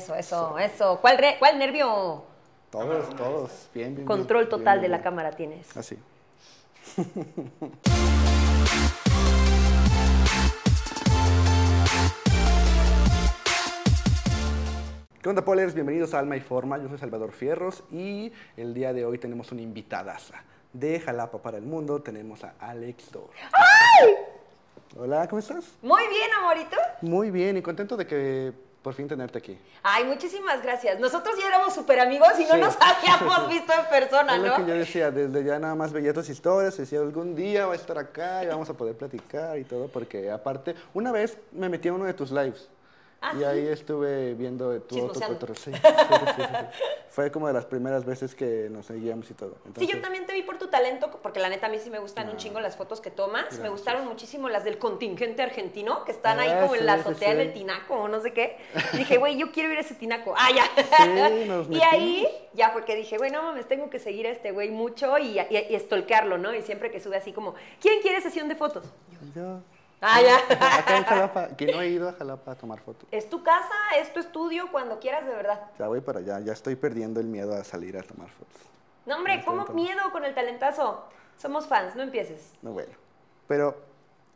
[0.00, 0.98] Eso, eso, eso.
[1.02, 2.24] ¿Cuál, re- cuál nervio?
[2.70, 3.68] Todos, todos.
[3.74, 4.06] Bien, bien.
[4.06, 5.76] Control bien, total bien, de la cámara tienes.
[5.76, 5.98] Así.
[15.22, 15.74] ¿Qué onda, Polers?
[15.74, 16.78] Bienvenidos a Alma y Forma.
[16.78, 20.42] Yo soy Salvador Fierros y el día de hoy tenemos una invitadaza.
[20.72, 23.28] De Jalapa para el Mundo tenemos a Alex Dor.
[24.96, 25.66] Hola, ¿cómo estás?
[25.82, 26.76] Muy bien, amorito.
[27.02, 29.58] Muy bien y contento de que por fin tenerte aquí.
[29.82, 30.98] Ay, muchísimas gracias.
[31.00, 32.60] Nosotros ya éramos súper amigos y no Sí.
[32.60, 34.68] nos habíamos visto en persona, Es lo que ¿no?
[34.68, 37.98] yo decía, desde ya nada más veía tus historias, decía algún día va a estar
[37.98, 41.92] acá y vamos a poder platicar y todo, porque aparte, una vez me metí a
[41.92, 42.68] uno de tus lives
[43.22, 45.54] Ah, y ahí estuve viendo tu otro.
[45.60, 45.80] Sí, sí.
[47.10, 49.56] Fue como de las primeras veces que nos seguíamos y todo.
[49.76, 51.98] Sí, yo también te vi por tu talento, porque la neta a mí sí me
[51.98, 53.58] gustan un chingo las fotos que tomas.
[53.58, 57.32] Me gustaron muchísimo las del contingente argentino, que están ahí Ah, como en la azotea
[57.32, 58.56] en el tinaco o no sé qué.
[58.92, 60.34] Y dije, güey, yo quiero ir a ese tinaco.
[60.36, 61.46] Ah, ya.
[61.46, 64.70] Nos y ahí, ya, porque dije, güey, no mames, tengo que seguir a este güey
[64.70, 65.76] mucho y, y,
[66.38, 66.54] ¿no?
[66.54, 68.86] Y siempre que sube así como, ¿quién quiere sesión de fotos?
[69.34, 69.60] yo,
[70.00, 70.38] Ah, ya.
[70.78, 73.06] acá en Jalapa, que no he ido a Jalapa a tomar fotos.
[73.10, 75.60] Es tu casa, es tu estudio, cuando quieras, de verdad.
[75.78, 78.62] Ya voy para allá, ya estoy perdiendo el miedo a salir a tomar fotos.
[79.06, 81.04] No, hombre, ¿cómo miedo con el talentazo?
[81.36, 82.52] Somos fans, no empieces.
[82.62, 82.92] No, bueno.
[83.46, 83.76] Pero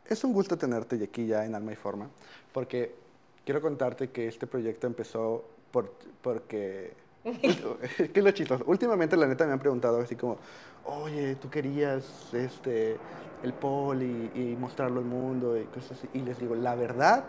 [0.07, 2.09] es un gusto tenerte aquí ya en Alma y Forma,
[2.51, 2.95] porque
[3.43, 6.93] quiero contarte que este proyecto empezó por, porque...
[7.23, 8.63] ¿Qué es lo chistoso?
[8.67, 10.37] Últimamente, la neta, me han preguntado así como,
[10.85, 12.97] oye, tú querías este,
[13.43, 16.09] el pol y, y mostrarlo al mundo y cosas así.
[16.13, 17.25] Y les digo, la verdad,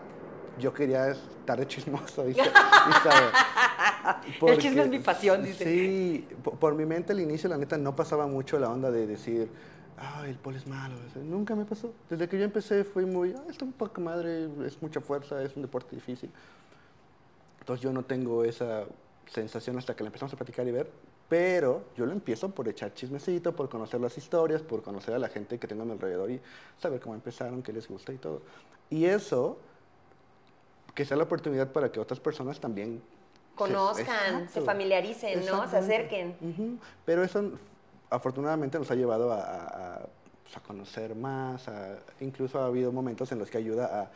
[0.59, 3.31] yo quería estar de chismoso y, sa- y saber.
[4.47, 5.65] El chisme es mi pasión, dice.
[5.65, 9.05] Sí, po- por, mi mente al inicio, la neta, no pasaba mucho la onda de
[9.05, 9.49] decir,
[9.97, 10.95] ay, el pol es malo.
[10.95, 11.93] o sea, nunca me pasó.
[12.09, 15.55] Desde que yo empecé fui muy, ah, está un poco madre, es mucha fuerza, es
[15.55, 16.29] un deporte difícil.
[17.59, 18.85] Entonces yo no tengo esa
[19.29, 20.89] sensación hasta que la empezamos a platicar y ver,
[21.29, 25.27] pero yo lo empiezo por echar chismecito, por conocer las historias, por conocer a la
[25.27, 26.39] gente que tengo a mi alrededor y
[26.77, 28.41] saber cómo empezaron, qué les gusta y todo.
[28.89, 29.57] Y eso,
[30.95, 34.61] que sea la oportunidad para que otras personas también se- Conozcan, se Exacto.
[34.65, 35.67] familiaricen, ¿no?
[35.67, 36.37] Se acerquen.
[36.41, 36.77] Ujú.
[37.05, 37.51] Pero eso
[38.09, 39.99] afortunadamente nos ha llevado a, a- a,
[40.43, 44.11] pues, a conocer más, a- incluso ha habido momentos en los que ayuda a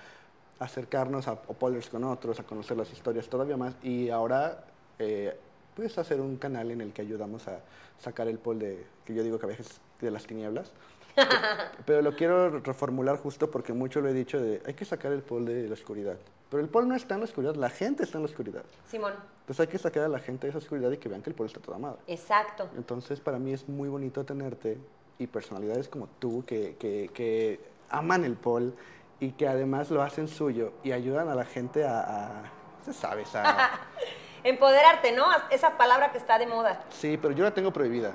[0.64, 4.64] acercarnos a, a con otros, a conocer las historias todavía más y ahora
[5.00, 5.36] eh,
[5.82, 7.60] pues hacer un canal en el que ayudamos a
[8.00, 10.72] sacar el poll de, que yo digo que a veces de las tinieblas.
[11.16, 11.24] Pe-
[11.86, 15.24] Pero lo quiero reformular justo porque mucho lo he dicho de hay que sacar el
[15.24, 16.18] poll de la oscuridad.
[16.52, 18.64] Pero el poll no está en la oscuridad, la gente está en la oscuridad.
[18.88, 21.32] Simón, Entonces hay que sacar a la gente de esa oscuridad y que vean que
[21.32, 22.00] el poll está toda madre.
[22.08, 22.70] exacto.
[22.78, 24.78] Entonces, para mí es muy bonito tenerte
[25.18, 27.60] y personalidades como tú que, que, que
[27.90, 28.76] aman el pol
[29.20, 32.44] y que además lo hacen suyo y ayudan a la gente a, a
[32.86, 33.80] se sabe, a-
[34.44, 35.26] Empoderarte, ¿no?
[35.50, 36.84] Esa palabra que está de moda.
[36.90, 38.14] sí, pero yo la tengo prohibida.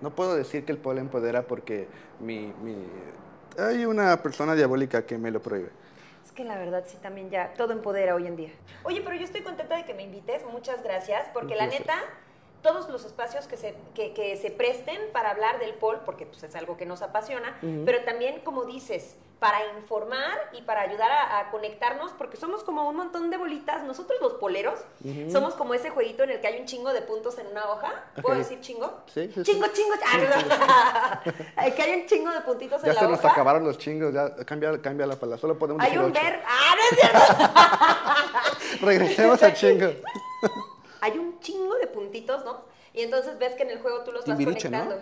[0.00, 1.86] No puedo decir que el pol empodera porque
[2.18, 2.76] mi, mi,
[3.58, 5.70] hay una persona diabólica que me lo prohíbe.
[6.24, 8.50] Es que la verdad sí también ya todo empodera hoy en día.
[8.84, 11.94] Oye, pero yo estoy contenta de que me invites, muchas gracias, porque la neta,
[12.62, 16.42] todos los espacios que se, que, que se presten para hablar del pol, porque pues,
[16.42, 21.40] es algo que nos apasiona, pero también, como dices, para informar y para ayudar a,
[21.40, 24.78] a conectarnos, porque somos como un montón de bolitas, nosotros los poleros,
[25.32, 28.04] somos como ese jueguito en el que hay un chingo de puntos en una hoja.
[28.22, 29.02] ¿Puedo decir chingo?
[29.12, 29.52] Sí, sí, sí.
[29.52, 31.74] Chingo, chingo, ah, no.
[31.74, 33.32] que hay un chingo de puntitos Ya en la se nos hoja.
[33.32, 36.74] acabaron los chingos, ya cambia, cambia la palabra, solo podemos Hay decir un ver, ah,
[36.76, 38.86] no es cierto.
[38.86, 39.86] Regresemos al chingo.
[41.02, 42.62] Hay un chingo de puntitos, ¿no?
[42.94, 45.00] Y entonces ves que en el juego tú los vas conectando.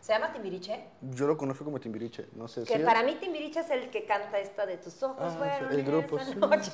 [0.00, 0.84] ¿Se llama Timbiriche?
[1.00, 4.04] Yo lo conozco como Timbiriche, no sé Que si para mí Timbiriche es el que
[4.04, 6.70] canta esta de tus ojos Ah, sí, el grupo, esa noche.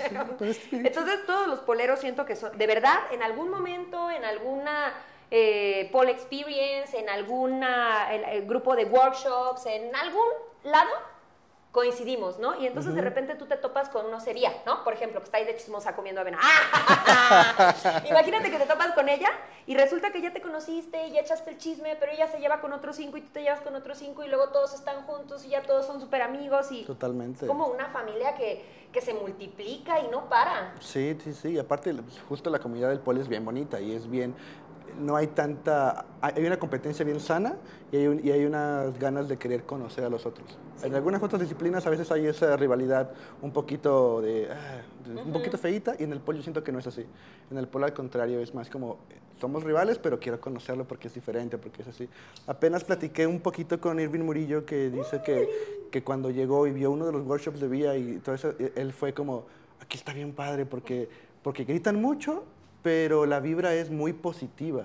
[0.54, 0.68] sí.
[0.84, 4.94] Entonces todos los poleros siento que son, de verdad, en algún momento, en alguna
[5.30, 10.26] eh, pole experience, en el grupo de workshops, en algún
[10.62, 10.90] lado
[11.74, 12.54] coincidimos, ¿no?
[12.60, 14.84] Y entonces de repente tú te topas con no sería, ¿no?
[14.84, 16.38] Por ejemplo, que está ahí de chismosa comiendo avena.
[16.40, 18.02] ¡Ah!
[18.08, 19.28] Imagínate que te topas con ella
[19.66, 22.60] y resulta que ya te conociste y ya echaste el chisme, pero ella se lleva
[22.60, 25.44] con otros cinco y tú te llevas con otros cinco y luego todos están juntos
[25.44, 27.44] y ya todos son súper amigos y Totalmente.
[27.44, 30.76] es como una familia que, que se multiplica y no para.
[30.78, 31.48] Sí, sí, sí.
[31.48, 34.36] Y aparte, pues, justo la comunidad del polo es bien bonita y es bien.
[35.00, 36.06] No hay tanta.
[36.20, 37.56] Hay una competencia bien sana
[37.90, 40.58] y hay, un- y hay unas ganas de querer conocer a los otros.
[40.82, 43.10] En algunas otras disciplinas a veces hay esa rivalidad
[43.42, 44.48] un poquito de.
[44.50, 44.80] ah,
[45.32, 47.04] poquito feíta y en el polo yo siento que no es así.
[47.50, 48.98] En el polo al contrario es más como.
[49.10, 52.08] eh, Somos rivales, pero quiero conocerlo porque es diferente, porque es así.
[52.46, 55.48] Apenas platiqué un poquito con Irving Murillo que dice que,
[55.90, 58.72] que cuando llegó y vio uno de los workshops de Vía y todo eso, e-
[58.76, 59.44] él fue como,
[59.80, 61.08] aquí está bien padre porque
[61.42, 62.44] porque gritan mucho,
[62.84, 64.84] pero la vibra es muy positiva.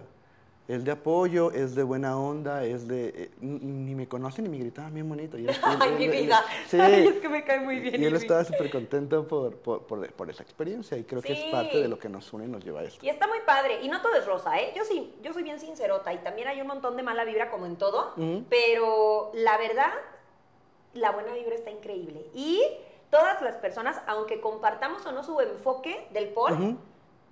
[0.69, 3.07] Es de apoyo, es de buena onda, es de...
[3.10, 5.38] eh, ni me conocen ni me gritaban bien bonito.
[5.38, 6.46] y él- Ay, él- mi él- vida.
[6.68, 6.80] Sí.
[6.80, 8.01] Ay, es que me cae muy bien.
[8.01, 11.51] Y él estaba súper contento por, por, por- por esa experiencia y creo que es
[11.51, 13.04] parte de lo que nos une y nos lleva a esto.
[13.06, 13.81] Y está muy padre.
[13.81, 14.72] Y no todo es rosa, ¿eh?
[14.78, 17.66] Yo sí, yo soy bien sincerota y también hay un montón de mala vibra como
[17.66, 18.13] en todo.
[18.50, 19.92] Pero la verdad,
[20.94, 22.28] la buena vibra está increíble.
[22.36, 22.62] Y
[23.10, 26.78] todas las personas, aunque compartamos o no su enfoque del pol, Ujú.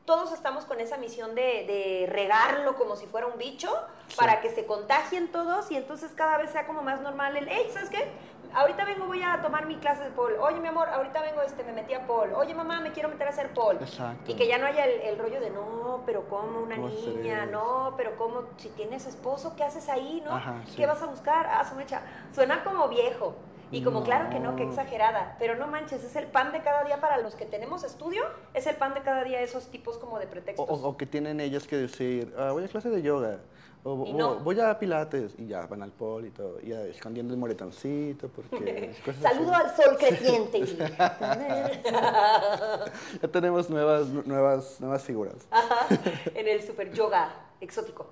[0.08, 3.70] Todos estamos con esa misión de, de regarlo como si fuera un bicho
[4.08, 4.16] Sí.
[4.18, 7.70] para que se contagien todos y entonces cada vez sea como más normal el, hey,
[7.74, 8.08] ¿sabes qué?
[8.54, 10.34] Ahorita vengo, voy a tomar mi clase de pol.
[10.40, 12.32] Oye, mi amor, ahorita vengo, este, me metí a pol.
[12.34, 13.78] Oye, mamá, me quiero meter a hacer pol.
[13.82, 14.32] Exacto.
[14.32, 17.00] Y que ya no haya el, el rollo de, no, pero ¿cómo una ¿Cómo hacer
[17.16, 17.46] niña?
[17.46, 18.44] No, pero ¿cómo?
[18.56, 20.32] Si tienes esposo, ¿qué haces ahí, no?
[20.34, 20.78] Ajá, sí.
[20.78, 21.46] ¿Qué vas a buscar?
[21.52, 22.02] Ah, su mecha.
[22.34, 23.36] Suena como viejo.
[23.72, 24.70] Y como, claro que no, que No.
[24.72, 25.36] exagerada.
[25.40, 28.24] Pero no manches, es el pan de cada día para los que tenemos estudio.
[28.54, 30.70] Es el pan de cada día esos tipos como de pretextos.
[30.70, 33.40] o- o que tienen ellas que decir, "Ah, voy a clase de yoga,
[33.84, 34.36] o, Y no.
[34.40, 38.30] voy a pilates, y ya van al pol y todo, y ya escondiendo el moretoncito,
[38.30, 38.96] porque...
[39.06, 39.36] cosas así.
[39.36, 40.62] Saludo al sol creciente.
[43.22, 45.36] Ya tenemos nuevas, nuevas, nuevas figuras.
[45.52, 45.88] Ajá,
[46.34, 48.08] en el super yoga exótico.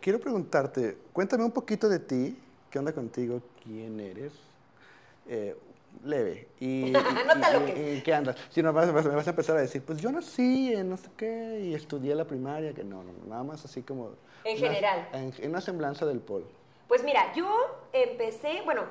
[0.00, 2.38] Quiero preguntarte, cuéntame un poquito de ti,
[2.70, 4.32] qué onda contigo, quién eres,
[5.28, 5.56] eh,
[6.04, 6.92] leve, y, y-
[7.76, 8.36] y- y- qué andas.
[8.50, 11.08] Si no, vas- me vas a empezar a decir, pues yo nací en no sé
[11.16, 14.12] qué, y estudié la primaria, que no, no, nada más así como...
[14.44, 15.08] En una- general.
[15.12, 16.46] En, en una semblanza del pol.
[16.88, 17.46] Pues mira, yo
[17.92, 18.82] empecé, bueno,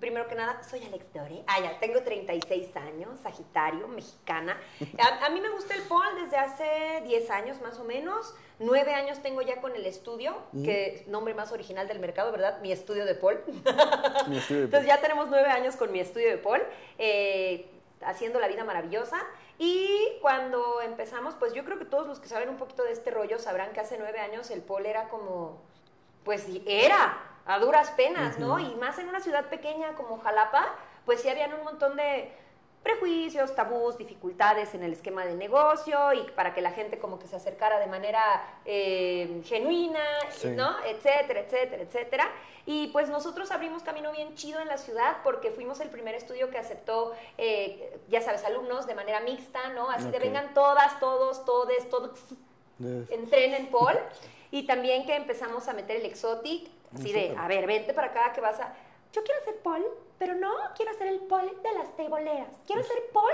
[0.00, 1.42] primero que nada, soy Alex Dore.
[1.46, 4.58] Ah, ya, tengo 36 años, Sagitario, mexicana.
[4.98, 8.34] A, a mí me gusta el pol desde hace 10 años más o menos.
[8.58, 10.34] 9 años tengo ya con el estudio,
[10.64, 12.60] que es nombre más original del mercado, ¿verdad?
[12.62, 13.42] Mi estudio de pol.
[14.28, 16.62] Mi estudio de Entonces ya tenemos 9 años con mi estudio de pol.
[16.98, 17.66] eh,
[18.02, 19.18] haciendo la vida maravillosa.
[19.58, 23.10] Y cuando empezamos, pues yo creo que todos los que saben un poquito de este
[23.10, 25.62] rollo sabrán que hace nueve años el pol era como,
[26.24, 28.58] pues era, a duras penas, ¿no?
[28.58, 32.32] Y más en una ciudad pequeña como Jalapa, pues sí habían un montón de
[32.82, 37.26] prejuicios, tabús, dificultades en el esquema de negocio y para que la gente como que
[37.26, 40.48] se acercara de manera eh, genuina, Sí.
[40.50, 40.76] ¿no?
[40.84, 42.30] Etcétera, etcétera, etcétera.
[42.64, 46.48] Y pues nosotros abrimos camino bien chido en la ciudad porque fuimos el primer estudio
[46.50, 49.90] que aceptó, eh, ya sabes, alumnos de manera mixta, ¿no?
[49.90, 52.10] Así de vengan todas, todos, todes, todos,
[52.78, 53.98] De- entrenen Paul.
[54.52, 58.32] Y también que empezamos a meter el exotic, así de, a ver, vente para acá
[58.32, 58.74] que vas a...
[59.12, 59.84] Yo quiero ser Paul,
[60.18, 62.48] pero no quiero ser el Paul de las teboleras.
[62.66, 63.32] Quiero ser Paul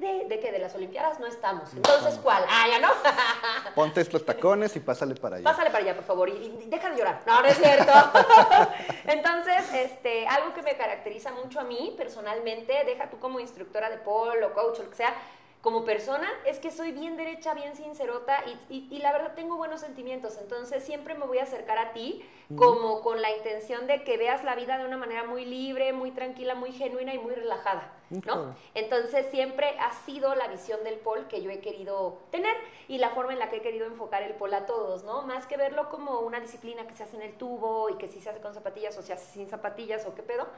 [0.00, 1.72] de, de que de las Olimpiadas no estamos.
[1.74, 2.42] Entonces, ¿cuál?
[2.48, 2.88] Ah, ya no.
[3.74, 5.44] Ponte estos tacones y pásale para allá.
[5.44, 7.20] Pásale para allá, por favor, y, y deja de llorar.
[7.26, 7.92] No, no es cierto.
[9.04, 13.98] Entonces, este, algo que me caracteriza mucho a mí personalmente, deja tú como instructora de
[13.98, 15.14] polo, o coach o lo que sea,
[15.62, 19.56] como persona, es que soy bien derecha, bien sincerota y, y- y la verdad tengo
[19.56, 20.38] buenos sentimientos.
[20.40, 22.24] Entonces, siempre me voy a acercar a ti
[22.56, 26.10] como con la intención de que veas la vida de una manera muy libre, muy
[26.10, 28.56] tranquila, muy genuina y muy relajada, ¿no?
[28.74, 32.56] Entonces siempre ha sido la visión del pol que yo he querido tener
[32.88, 35.22] y la forma en la que he querido enfocar el pol a todos, ¿no?
[35.22, 38.20] Más que verlo como una disciplina que se hace en el tubo y que si
[38.20, 40.48] se hace con zapatillas o se hace sin zapatillas o qué pedo,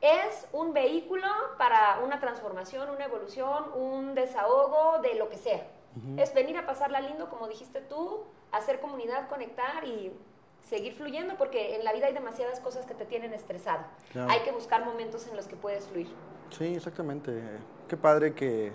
[0.00, 5.66] es un vehículo para una transformación, una evolución, un desahogo de lo que sea.
[6.16, 8.22] Es venir a pasarla lindo, como dijiste tú,
[8.52, 10.12] hacer comunidad, conectar y
[10.62, 13.80] seguir fluyendo, porque en la vida hay demasiadas cosas que te tienen estresado.
[14.12, 14.30] Claro.
[14.30, 16.08] Hay que buscar momentos en los que puedes fluir.
[16.50, 17.42] Sí, exactamente.
[17.88, 18.72] Qué padre que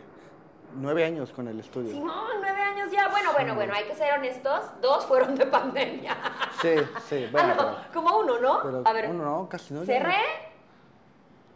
[0.75, 1.93] nueve años con el estudio.
[1.93, 3.07] Simón, nueve años ya.
[3.09, 4.65] Bueno, bueno, bueno, hay que ser honestos.
[4.81, 6.17] Dos fueron de pandemia.
[6.62, 6.75] Sí,
[7.07, 8.59] sí, bueno, ah, no, como uno, ¿no?
[8.63, 9.86] pero, a ver, uno no, casi no.
[9.86, 10.17] cerré.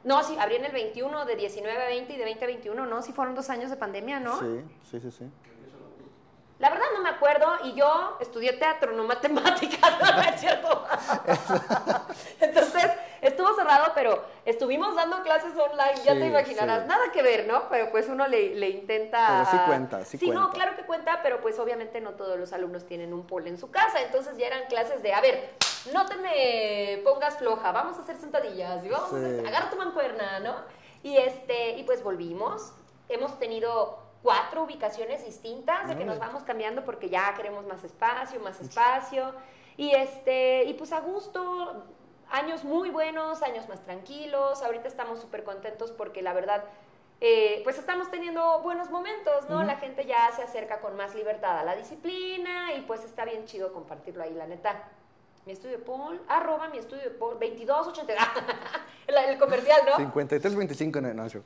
[0.08, 2.86] No, sí, abrí en el 21, de 19 a 20 y de 20 a 21,
[2.86, 3.02] ¿no?
[3.02, 4.40] Sí fueron dos años de pandemia, ¿no?
[4.40, 5.26] Sí, sí, sí, sí.
[6.60, 10.86] La verdad no me acuerdo y yo estudié teatro, no matemáticas, no es cierto.
[12.40, 16.82] Entonces, estuvo cerrado, pero estuvimos dando clases online, ya te imaginarás.
[16.84, 16.88] sí.
[16.88, 17.70] Nada que ver, ¿no?
[17.70, 19.28] Pero pues uno le, le intenta...
[19.28, 20.52] Pero sí cuenta, sí no, cuenta.
[20.54, 23.70] claro que cuenta, pero pues obviamente no todos los alumnos tienen un pol en su
[23.70, 24.02] casa.
[24.02, 25.52] Entonces ya eran clases de, a ver,
[25.94, 29.78] no te me pongas floja, vamos a hacer sentadillas y vamos a hacer, agarra tu
[29.78, 30.56] mancuerna, ¿no?
[31.04, 32.74] Y, este, y pues volvimos.
[33.10, 36.32] Hemos tenido cuatro ubicaciones distintas de que nos Órale.
[36.32, 39.34] vamos cambiando porque ya queremos más espacio, más espacio.
[39.78, 41.86] Y, este, y pues a gusto,
[42.30, 44.62] años muy buenos, años más tranquilos.
[44.64, 46.64] Ahorita estamos súper contentos porque la verdad,
[47.22, 49.64] eh, pues estamos teniendo buenos momentos, ¿no?
[49.64, 53.46] La gente ya se acerca con más libertad a la disciplina y pues está bien
[53.46, 54.90] chido compartirlo ahí, la neta.
[55.48, 58.14] Mi estudio de Paul, arroba mi estudio de Paul, 2280,
[59.08, 59.96] el, el comercial, ¿no?
[59.96, 61.40] 53, 25, no, no, yo-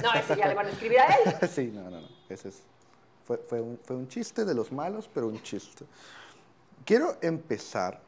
[0.00, 1.48] No, ese ya le van a escribir a él.
[1.52, 2.62] sí, no, no, no, ese es
[3.26, 5.84] Fue, fue, un, fue un chiste de los malos, pero un chiste.
[6.84, 8.00] Quiero empezar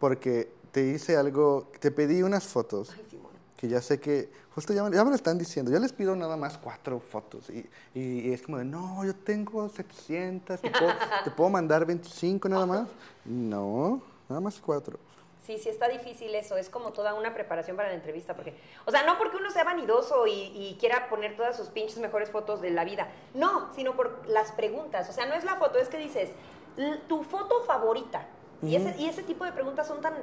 [0.00, 3.30] porque te hice algo, te pedí unas fotos Ay, Simón.
[3.56, 6.16] que ya sé que, justo ya, me- ya me lo están diciendo, yo les pido
[6.16, 7.58] nada más cuatro fotos y,
[7.94, 10.92] y- y es como de, no, yo tengo 700, ¿te puedo,
[11.22, 12.88] te puedo mandar 25 nada más?
[13.24, 14.98] No, nada más cuatro.
[15.44, 18.54] Sí, sí está difícil eso, es como toda una preparación para la entrevista, porque,
[18.86, 22.30] o sea, no porque uno sea vanidoso y, y quiera poner todas sus pinches mejores
[22.30, 25.78] fotos de la vida, no, sino por las preguntas, o sea, no es la foto,
[25.78, 26.30] es que dices,
[26.76, 28.28] "L- tu foto favorita,
[28.62, 30.14] y, ese, y ese tipo de preguntas son tan,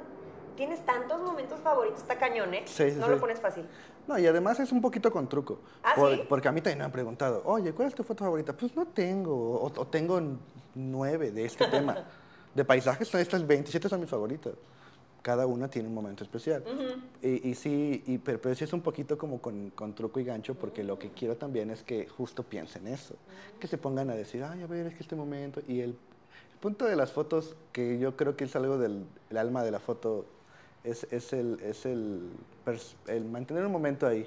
[0.54, 2.62] tienes tantos momentos favoritos, está cañón, ¿eh?
[2.66, 3.10] Sí, sí, no sí.
[3.10, 3.68] lo pones fácil.
[4.06, 5.60] No, y además es un poquito con truco.
[5.82, 6.26] ¿Ah, Por-?
[6.28, 8.56] Porque a mí también me han preguntado, oye, ¿cuál es tu foto favorita?
[8.56, 10.20] Pues no tengo, o, o tengo
[10.74, 12.06] nueve de este tema.
[12.58, 14.52] De paisajes, estas 27 son mis favoritas.
[15.22, 16.64] Cada una tiene un momento especial.
[17.22, 20.24] y, y sí, y, pero, pero sí es un poquito como con, con truco y
[20.24, 23.14] gancho, porque lo que quiero también es que justo piensen eso.
[23.60, 25.60] Que se pongan a decir, ay, a ver, es que este momento.
[25.68, 29.36] Y el, el punto de las fotos, que yo creo que es algo del el
[29.36, 30.26] alma de la foto,
[30.82, 32.28] es, es, el, es el,
[33.06, 34.26] el mantener un momento ahí.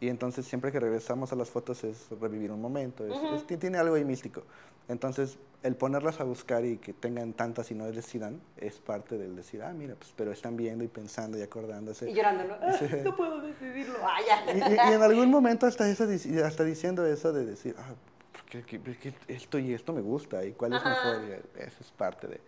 [0.00, 3.56] Y entonces siempre que regresamos a las fotos es revivir un momento, es- es- ti-
[3.58, 4.42] tiene algo ahí místico.
[4.88, 9.34] Entonces el ponerlas a buscar y que tengan tantas y no decidan es parte del
[9.34, 12.08] decir, ah, mira, pues, pero están viendo y pensando y acordándose.
[12.10, 12.54] Y llorando, ¿no?
[12.60, 14.52] "Ah, no puedo decidirlo, ah, ya.
[14.52, 16.06] Y, y- y en algún momento hasta, eso,
[16.44, 17.94] hasta diciendo eso de decir, ah,
[18.32, 20.90] ¿por qué- qué- por qué esto y esto me gusta y cuál es Ajá.
[20.90, 22.40] mejor, y eso es parte de...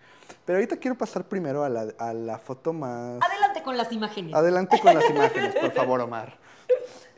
[0.47, 3.21] Pero ahorita quiero pasar primero a la, a la foto más...
[3.23, 4.35] Adelante con las imágenes.
[4.35, 6.39] Adelante con las imágenes, por favor, Omar.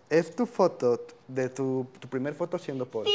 [0.09, 3.07] Es tu foto de tu, tu primer foto haciendo por.
[3.07, 3.11] Y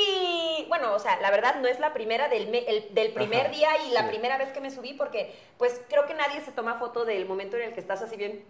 [0.68, 3.50] bueno, o sea, la verdad no es la primera del, me- el- del primer Ajá,
[3.50, 6.76] día y la primera vez que me subí porque pues creo que nadie se toma
[6.80, 8.44] foto del momento en el que estás así bien,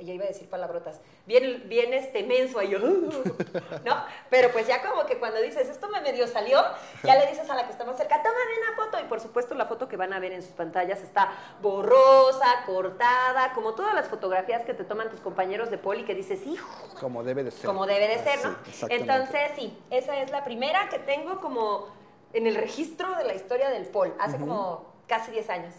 [0.00, 2.70] ya iba a decir palabrotas, bien, bien este menso ahí,
[3.84, 4.04] ¿no?
[4.28, 6.60] Pero pues ya como que cuando dices, esto me medio salió,
[7.04, 9.54] ya le dices a la que está más cerca, tómame una foto y por supuesto
[9.54, 11.32] la foto que van a ver en sus pantallas está
[11.62, 16.44] borrosa, cortada, como todas las fotografías que te toman tus compañeros de poli que dices,
[16.46, 16.68] hijo,
[17.00, 17.66] Como debe de ser.
[17.66, 18.56] como debe de ser, ¿no?
[18.66, 18.94] exactamente.
[18.96, 21.86] Entonces, sí, esa es la primera que tengo como
[22.32, 25.74] en el registro de la historia del Pol, hace como casi 10 años.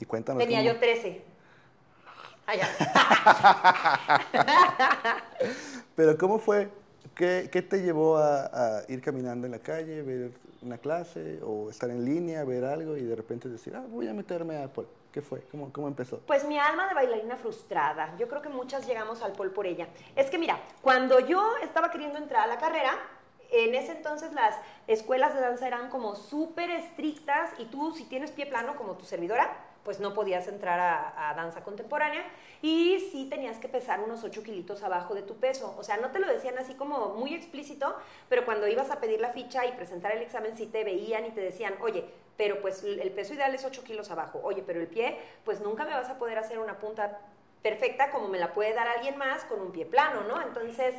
[0.00, 0.38] Y cuéntanos.
[0.42, 1.22] Tenía cómo- yo 13.
[5.96, 6.70] Pero, ¿cómo fue?
[7.14, 11.70] ¿Qué, qué te llevó a, a ir caminando en la calle, ver una clase o
[11.70, 14.88] estar en línea, ver algo y de repente decir, ah, voy a meterme a Pol?
[15.12, 15.42] ¿Qué fue?
[15.50, 16.18] ¿Cómo, cómo empezó?
[16.20, 18.14] Pues mi alma de bailarina frustrada.
[18.18, 19.88] Yo creo que muchas llegamos al Pol por ella.
[20.14, 22.92] Es que mira, cuando yo estaba queriendo entrar a la carrera,
[23.50, 24.54] en ese entonces las
[24.86, 29.06] escuelas de danza eran como súper estrictas y tú si tienes pie plano como tu
[29.06, 29.50] servidora,
[29.84, 32.24] pues no podías entrar a, a danza contemporánea
[32.60, 35.74] y sí tenías que pesar unos 8 kilitos abajo de tu peso.
[35.78, 37.94] O sea, no te lo decían así como muy explícito,
[38.28, 41.30] pero cuando ibas a pedir la ficha y presentar el examen sí te veían y
[41.30, 42.04] te decían, oye,
[42.36, 44.40] pero pues el peso ideal es 8 kilos abajo.
[44.44, 47.20] Oye, pero el pie, pues nunca me vas a poder hacer una punta
[47.62, 50.40] perfecta como me la puede dar alguien más con un pie plano, ¿no?
[50.40, 50.94] Entonces,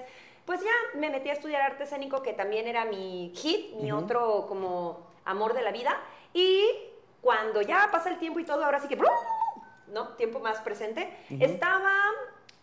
[0.46, 4.48] pues ya me metí a estudiar arte escénico, que también era mi hit, mi otro
[4.48, 5.96] como amor de la vida.
[6.34, 6.66] Y
[7.22, 8.98] cuando ya pasa el tiempo y todo, ahora sí que,
[9.88, 10.08] ¿no?
[10.16, 11.10] Tiempo más presente,
[11.40, 11.94] estaba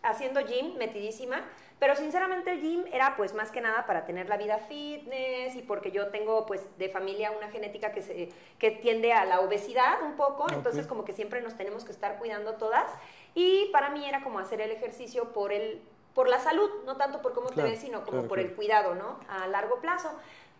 [0.03, 1.41] haciendo gym, metidísima,
[1.79, 5.61] pero sinceramente el gym era pues más que nada para tener la vida fitness y
[5.61, 10.01] porque yo tengo pues de familia una genética que, se, que tiende a la obesidad
[10.01, 12.91] un poco, entonces como que siempre nos tenemos que estar cuidando todas
[13.35, 15.81] y para mí era como hacer el ejercicio por el
[16.15, 18.49] por la salud, no tanto por cómo Claro, te ves, sino como claro, por claro.
[18.49, 19.19] el cuidado, ¿no?
[19.29, 20.09] A largo plazo.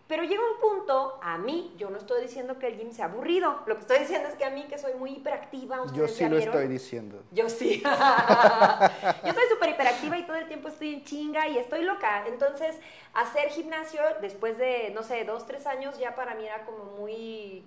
[0.08, 3.60] Pero llega un punto, a mí, yo no estoy diciendo que el gym sea aburrido,
[3.66, 6.38] lo que estoy diciendo es que a mí, que soy muy hiperactiva, Yo sí lo
[6.38, 6.56] vieron.
[6.56, 7.24] estoy diciendo.
[7.32, 7.84] Yo sí.
[9.26, 12.26] yo soy súper hiperactiva y todo el tiempo estoy en chinga y estoy loca.
[12.28, 12.78] Entonces,
[13.14, 17.66] hacer gimnasio después de, no sé, dos, tres años ya para mí era como muy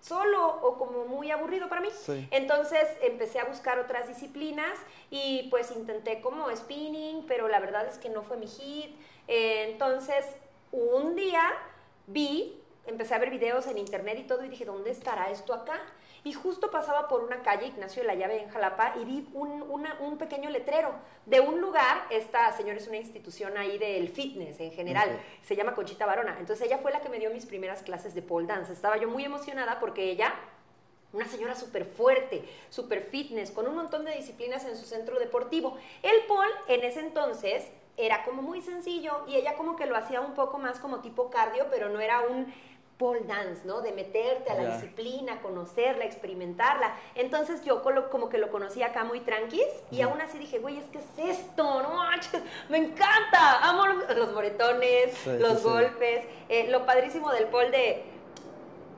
[0.00, 1.90] solo o como muy aburrido para mí.
[1.92, 2.26] Sí.
[2.32, 4.78] Entonces empecé a buscar otras disciplinas
[5.10, 8.96] y pues intenté como spinning, pero la verdad es que no fue mi hit.
[9.28, 10.24] Eh, entonces
[10.72, 11.42] un día
[12.06, 15.80] vi, empecé a ver videos en internet y todo y dije, ¿dónde estará esto acá?
[16.24, 19.62] Y justo pasaba por una calle, Ignacio de la Llave en Jalapa, y vi un,
[19.62, 20.92] una- un pequeño letrero
[21.26, 25.08] de un lugar, esta señora es una institución ahí del fitness en general,
[25.42, 26.36] se llama Conchita Varona.
[26.40, 28.72] Entonces ella fue la que me dio mis primeras clases de pole dance.
[28.72, 30.34] Estaba yo muy emocionada porque ella
[31.12, 35.78] una señora súper fuerte, súper fitness, con un montón de disciplinas en su centro deportivo.
[36.02, 37.66] El pole en ese entonces
[37.98, 41.30] era como muy sencillo y ella como que lo hacía un poco más como tipo
[41.30, 42.52] cardio, pero no era un
[42.96, 43.80] pole dance, ¿no?
[43.80, 46.94] De meterte a la disciplina, conocerla, experimentarla.
[47.14, 50.84] Entonces yo como que lo conocí acá muy tranquis y aún así dije, güey, es
[50.86, 51.96] que es esto, no
[52.68, 55.62] me encanta, amo los moretones, Sí, los sí, sí.
[55.64, 58.02] golpes, eh, lo padrísimo del pole de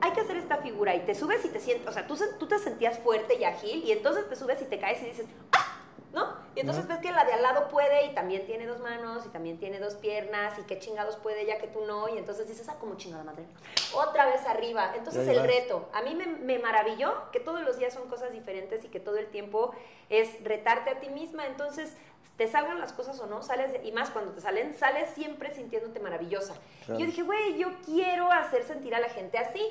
[0.03, 2.47] hay que hacer esta figura y te subes y te sientes, o sea, tú, tú
[2.47, 5.60] te sentías fuerte y ágil y entonces te subes y te caes y dices, ¡ah!
[6.13, 6.41] ¿No?
[6.55, 9.29] Y entonces ves que la de al lado puede y también tiene dos manos y
[9.29, 12.67] también tiene dos piernas y qué chingados puede ya que tú no y entonces dices,
[12.69, 13.45] ah, como chingada madre.
[13.93, 14.93] Otra vez arriba.
[14.95, 18.83] Entonces el reto, a mí me, me, maravilló que todos los días son cosas diferentes
[18.83, 19.73] y que todo el tiempo
[20.09, 21.45] es retarte a ti misma.
[21.45, 21.95] Entonces
[22.41, 25.99] te salgan las cosas o no, sales, y más cuando te salen, sales siempre sintiéndote
[25.99, 26.55] maravillosa.
[26.87, 29.61] Y yo dije, güey, yo quiero hacer sentir a la gente así.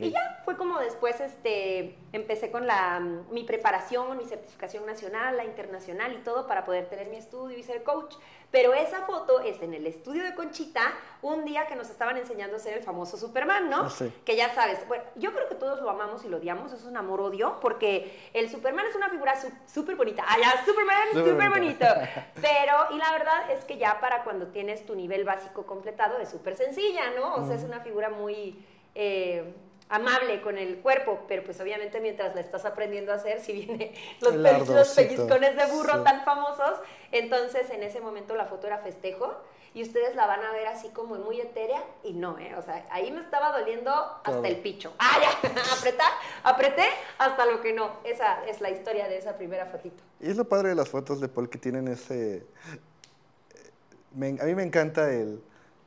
[0.00, 5.44] Y ya fue como después este, empecé con la, mi preparación, mi certificación nacional, la
[5.44, 8.14] internacional y todo para poder tener mi estudio y ser coach.
[8.50, 10.82] Pero esa foto es en el estudio de Conchita,
[11.22, 13.82] un día que nos estaban enseñando a ser el famoso Superman, ¿no?
[13.82, 13.90] Ah,
[14.24, 16.96] que ya sabes, bueno, yo creo que todos lo amamos y lo odiamos, es un
[16.96, 19.34] amor-odio, porque el Superman es una figura
[19.66, 20.24] súper bonita.
[20.26, 21.86] Ah, ya, Superman, súper bonito.
[22.34, 26.28] Pero, y la verdad es que ya para cuando tienes tu nivel básico completado es
[26.28, 27.36] súper sencilla, ¿no?
[27.36, 28.64] O sea, es una figura muy...
[28.96, 29.54] Eh,
[29.90, 33.92] amable con el cuerpo, pero pues obviamente mientras la estás aprendiendo a hacer, si viene
[34.20, 36.78] los, pellizcones de burro tan famosos,
[37.12, 39.36] entonces en ese momento la foto era festejo
[39.74, 42.54] y ustedes la van a ver así como muy etérea y no, ¿eh?
[42.56, 43.92] O sea, ahí me estaba doliendo
[44.24, 44.92] hasta el picho.
[44.98, 45.50] ¡Ah, ya!
[45.78, 46.10] Apretar,
[46.42, 46.84] apreté
[47.18, 47.98] hasta lo que no.
[48.04, 50.02] Esa es la historia de esa primera fotito.
[50.20, 52.44] Y es lo padre de las fotos de Paul que tienen ese...
[54.14, 55.40] a mí me encanta el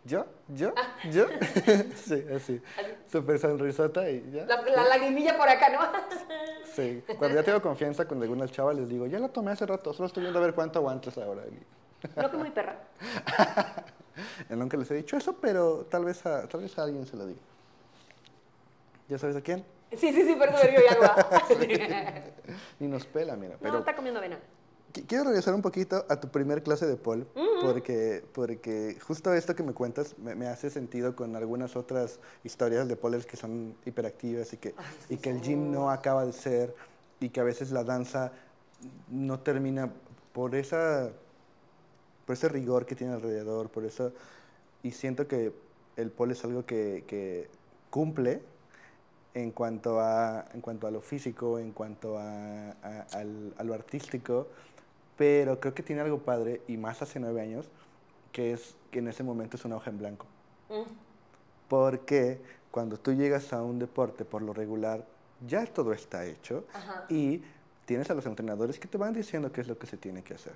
[0.05, 0.25] ¿Yo?
[0.49, 0.73] ¿Yo?
[0.75, 0.95] Ah.
[1.09, 1.27] ¿Yo?
[1.95, 2.61] sí, así.
[3.09, 4.45] Súper sonrisota y ya.
[4.45, 5.79] La, la, lagrimilla por acá, ¿no?
[6.75, 7.01] sí.
[7.17, 10.07] Cuando ya tengo confianza con alguna chava, les digo, ya la tomé hace rato, solo
[10.07, 11.43] estoy viendo a ver cuánto aguantas ahora.
[12.17, 12.75] No que muy perra.
[14.49, 17.25] nunca les he dicho eso, pero tal vez a, tal vez a alguien se lo
[17.25, 17.39] diga.
[19.07, 19.63] ¿Ya sabes a quién?
[19.91, 22.33] Sí, sí, sí, perdón, yo ya
[22.79, 23.55] Ni nos pela, mira.
[23.57, 23.71] Pero...
[23.71, 24.37] No, está comiendo avena.
[25.07, 27.25] Quiero regresar un poquito a tu primer clase de Paul,
[27.61, 32.95] porque, porque justo esto que me cuentas me, hace sentido con algunas otras historias de
[32.95, 34.75] Paulers que son hiperactivas y que,
[35.09, 36.75] y que el gym no acaba de ser
[37.19, 38.33] y que a veces la danza
[39.09, 39.91] no termina
[40.31, 41.09] por, esa,
[42.27, 44.11] por ese rigor que tiene alrededor, por eso,
[44.83, 45.53] y siento que
[45.95, 47.47] el Paul es algo que, que
[47.89, 48.41] cumple
[49.33, 54.47] en cuanto a, en cuanto a lo físico, en cuanto a, a lo artístico,
[55.23, 57.69] pero creo que tiene algo padre, y más hace nueve años,
[58.33, 60.25] que es que en ese momento es una hoja en blanco.
[60.67, 60.81] Mm.
[61.69, 65.05] Porque cuando tú llegas a un deporte, por lo regular,
[65.47, 66.65] ya todo está hecho
[67.07, 67.41] y
[67.85, 70.33] tienes a los entrenadores que te van diciendo qué es lo que se tiene que
[70.33, 70.55] hacer.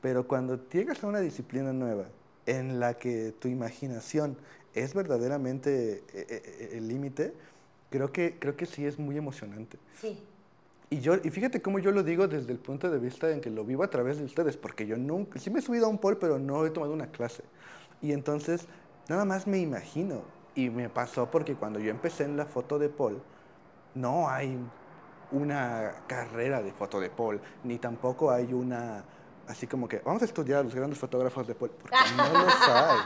[0.00, 2.04] Pero cuando llegas a una disciplina nueva
[2.46, 4.36] en la que tu imaginación
[4.74, 7.34] es verdaderamente eh, eh, eh, el límite,
[7.90, 9.76] creo que, creo que sí es muy emocionante.
[10.00, 10.22] Sí.
[10.94, 13.50] Y, yo, y fíjate cómo yo lo digo desde el punto de vista en que
[13.50, 15.98] lo vivo a través de ustedes, porque yo nunca, sí me he subido a un
[15.98, 17.42] pol, pero no he tomado una clase.
[18.00, 18.68] Y entonces,
[19.08, 20.22] nada más me imagino.
[20.54, 23.20] Y me pasó porque cuando yo empecé en la foto de Paul,
[23.96, 24.56] no hay
[25.32, 29.04] una carrera de foto de Paul, ni tampoco hay una,
[29.48, 32.54] así como que, vamos a estudiar a los grandes fotógrafos de Paul, porque no los
[32.68, 32.98] hay.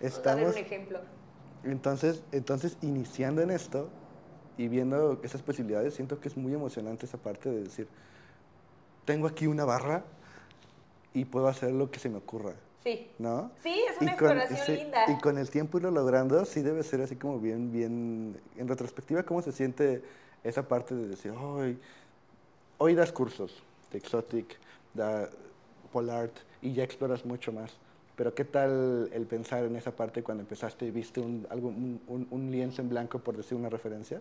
[0.00, 1.00] Estamos, un ejemplo.
[1.64, 3.90] Entonces, entonces, iniciando en esto,
[4.60, 7.88] y viendo esas posibilidades, siento que es muy emocionante esa parte de decir,
[9.06, 10.04] tengo aquí una barra
[11.14, 12.52] y puedo hacer lo que se me ocurra.
[12.84, 13.08] Sí.
[13.18, 13.50] ¿No?
[13.62, 15.06] Sí, es una exploración linda.
[15.08, 19.22] Y con el tiempo irlo logrando, sí debe ser así como bien, bien, en retrospectiva,
[19.22, 20.02] ¿cómo se siente
[20.44, 21.78] esa parte de decir, hoy,
[22.76, 24.58] hoy das cursos de Exotic,
[24.92, 25.26] de
[25.90, 27.78] Pole Art, y ya exploras mucho más?
[28.14, 32.28] Pero ¿qué tal el pensar en esa parte cuando empezaste y viste un, algo, un,
[32.30, 34.20] un lienzo en blanco, por decir una referencia,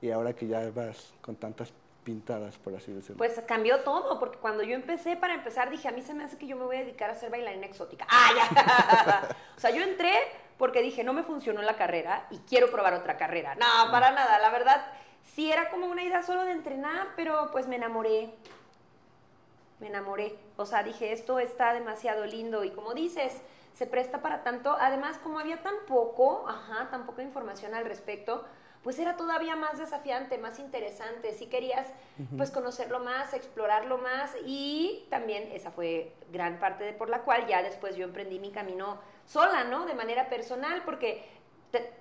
[0.00, 1.72] y ahora que ya vas con tantas
[2.04, 3.18] pintadas, por así decirlo?
[3.18, 6.38] Pues cambió todo, porque cuando yo empecé, para empezar, dije, a mí se me hace
[6.38, 8.06] que yo me voy a dedicar a ser bailarina exótica.
[8.10, 9.36] ¡Ah, ya!
[9.56, 10.14] o sea, yo entré
[10.56, 13.54] porque dije, no me funcionó la carrera y quiero probar otra carrera.
[13.56, 14.86] No, para nada, la verdad,
[15.34, 18.30] sí era como una idea solo de entrenar, pero pues me enamoré.
[19.80, 20.36] Me enamoré.
[20.56, 23.40] O sea, dije, esto está demasiado lindo y como dices,
[23.74, 24.76] se presta para tanto.
[24.80, 28.44] Además, como había tan poco, ajá, tan poca información al respecto,
[28.82, 31.32] pues era todavía más desafiante, más interesante.
[31.32, 31.88] Si querías,
[32.36, 37.46] pues, conocerlo más, explorarlo más y también esa fue gran parte de por la cual
[37.46, 39.84] ya después yo emprendí mi camino sola, ¿no?
[39.86, 41.24] De manera personal, porque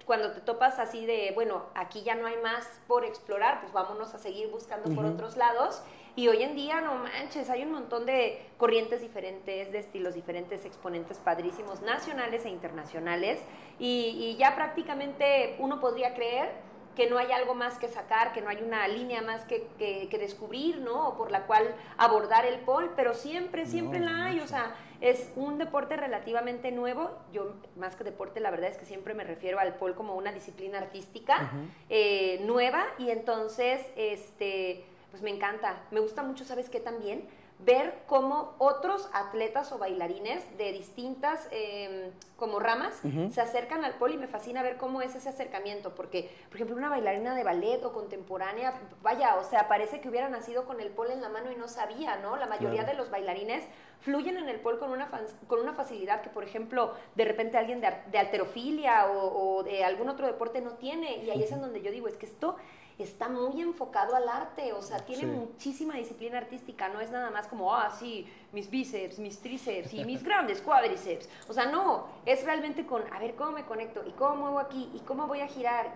[0.05, 4.13] cuando te topas así de, bueno, aquí ya no hay más por explorar, pues vámonos
[4.13, 5.81] a seguir buscando por otros lados.
[6.15, 10.65] Y hoy en día, no manches, hay un montón de corrientes diferentes, de estilos diferentes,
[10.65, 13.39] exponentes padrísimos, nacionales e internacionales.
[13.77, 16.49] Y, y ya prácticamente uno podría creer
[16.97, 20.17] que no hay algo más que sacar, que no hay una línea más que, que,
[20.17, 21.09] descubrir, ¿no?
[21.09, 25.31] O por la cual abordar el pole, pero siempre, siempre la hay, o sea, es
[25.35, 27.11] un deporte relativamente nuevo.
[27.31, 30.31] Yo, más que deporte, la verdad es que siempre me refiero al pole como una
[30.31, 31.51] disciplina artística
[31.87, 35.83] eh, nueva y entonces, este, pues me encanta.
[35.91, 37.29] Me gusta mucho, ¿sabes qué también?
[37.59, 44.13] Ver cómo otros atletas o bailarines de distintas em, como ramas se acercan al pole
[44.13, 47.83] y me fascina ver cómo es ese acercamiento, porque, por ejemplo, una bailarina de ballet
[47.83, 51.51] o contemporánea, vaya, o sea, parece que hubiera nacido con el pole en la mano
[51.51, 52.37] y no sabía, ¿no?
[52.37, 53.63] La mayoría de los bailarines
[54.01, 55.09] fluyen en el pole con una,
[55.47, 59.83] con una facilidad que, por ejemplo, de repente alguien de, de alterofilia o, o de
[59.83, 62.55] algún otro deporte no tiene, y ahí es en donde yo digo, es que esto
[62.99, 67.47] está muy enfocado al arte, o sea, tiene muchísima disciplina artística, no es nada más
[67.47, 71.29] como, ah, sí, mis bíceps, mis tríceps y mis grandes cuádriceps.
[71.47, 74.03] O sea, no, es realmente con, a ver, ¿cómo me conecto?
[74.05, 74.89] ¿Y cómo muevo aquí?
[74.93, 75.93] ¿Y cómo voy a girar?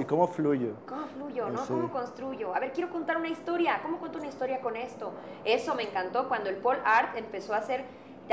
[0.00, 0.76] ¿Y cómo fluyo?
[0.86, 1.66] ¿Cómo fluyo, no?
[1.66, 2.54] ¿Cómo construyo?
[2.54, 3.80] A ver, quiero contar una historia.
[3.82, 5.12] ¿Cómo cuento una historia con esto?
[5.44, 7.84] Eso me encantó cuando el pole art empezó a hacer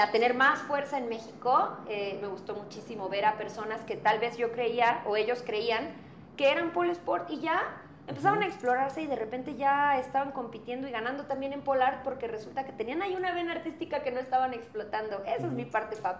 [0.01, 4.19] a tener más fuerza en México, eh, me gustó muchísimo ver a personas que tal
[4.19, 5.93] vez yo creía o ellos creían
[6.37, 7.61] que eran pole sport y ya
[8.07, 12.27] empezaron a explorarse y de repente ya estaban compitiendo y ganando también en polar porque
[12.27, 15.23] resulta que tenían ahí una vena artística que no estaban explotando.
[15.25, 16.19] Esa es mi parte, Pap.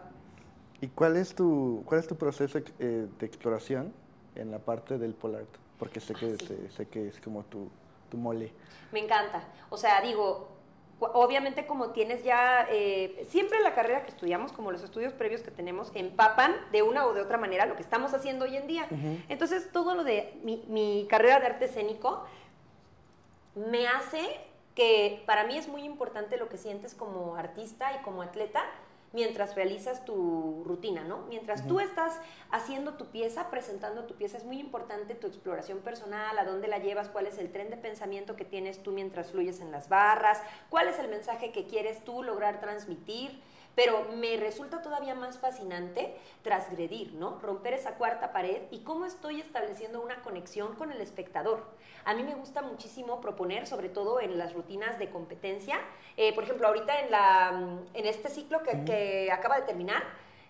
[0.82, 3.94] ¿Y cuál es tu, cuál es tu proceso eh, de exploración
[4.36, 5.46] en la parte del polar?
[5.80, 7.70] Porque sé que, ah, sé, que es como tu,
[8.10, 8.52] tu mole.
[8.92, 9.44] Me encanta.
[9.70, 10.53] O sea, digo,
[11.14, 15.52] obviamente como tienes ya, eh, siempre la carrera que estudiamos, como los estudios previos que
[15.52, 18.88] tenemos, empapan de una o de otra manera lo que estamos haciendo hoy en día.
[19.30, 22.26] Entonces, todo lo de mi, mi, carrera de arte escénico
[23.56, 24.40] me hace
[24.76, 28.64] que para mí es muy importante lo que sientes como artista y como atleta,
[29.14, 31.26] mientras realizas tu rutina, ¿no?
[31.30, 32.20] Mientras tú estás
[32.52, 36.80] haciendo tu pieza, presentando tu pieza, es muy importante tu exploración personal, a dónde la
[36.80, 40.42] llevas, cuál es el tren de pensamiento que tienes tú mientras fluyes en las barras,
[40.70, 43.40] cuál es el mensaje que quieres tú lograr transmitir
[43.76, 47.40] pero me resulta todavía más fascinante transgredir, ¿no?
[47.40, 51.66] Romper esa cuarta pared y cómo estoy estableciendo una conexión con el espectador.
[52.06, 55.80] A mí me gusta muchísimo proponer, sobre todo en las rutinas de competencia.
[56.18, 60.04] Eh, por ejemplo, ahorita en, la, en este ciclo que, acaba de terminar,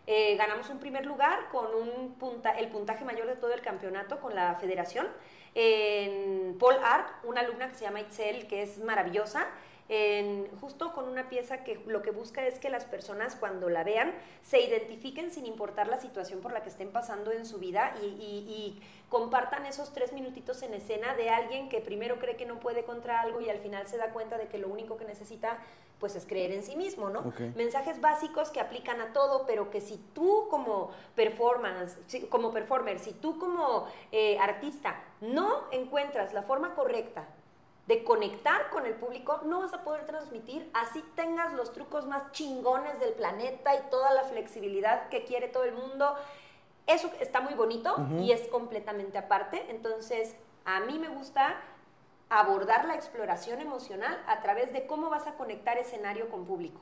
[0.06, 4.20] eh, ganamos un primer lugar con un punta, el puntaje mayor de todo el campeonato
[4.20, 5.08] con la federación.
[5.56, 9.48] En Paul Art, una alumna que se llama Itzel, que es maravillosa,
[10.62, 14.14] justo con una pieza que lo que busca es que las personas cuando la vean
[14.42, 18.82] se identifiquen sin importar la situación por la que estén pasando en su vida y,
[19.10, 23.22] compartan esos tres minutitos en escena de alguien que primero cree que no puede contra
[23.22, 25.60] algo y al final se da cuenta de que lo único que necesita
[26.00, 27.32] pues es creer en sí mismo, ¿no?
[27.56, 33.14] Mensajes básicos que aplican a todo, pero que si tú como performance, como performer, si
[33.14, 37.28] tú como eh, artista no encuentras la forma correcta
[37.88, 42.32] de conectar con el público, no vas a poder transmitir, así tengas los trucos más
[42.32, 46.16] chingones del planeta y toda la flexibilidad que quiere todo el mundo.
[46.88, 49.66] Eso está muy bonito y es completamente aparte.
[49.70, 51.58] Entonces, a mí me gusta
[52.30, 56.80] abordar la exploración emocional a través de cómo vas a conectar escenario con público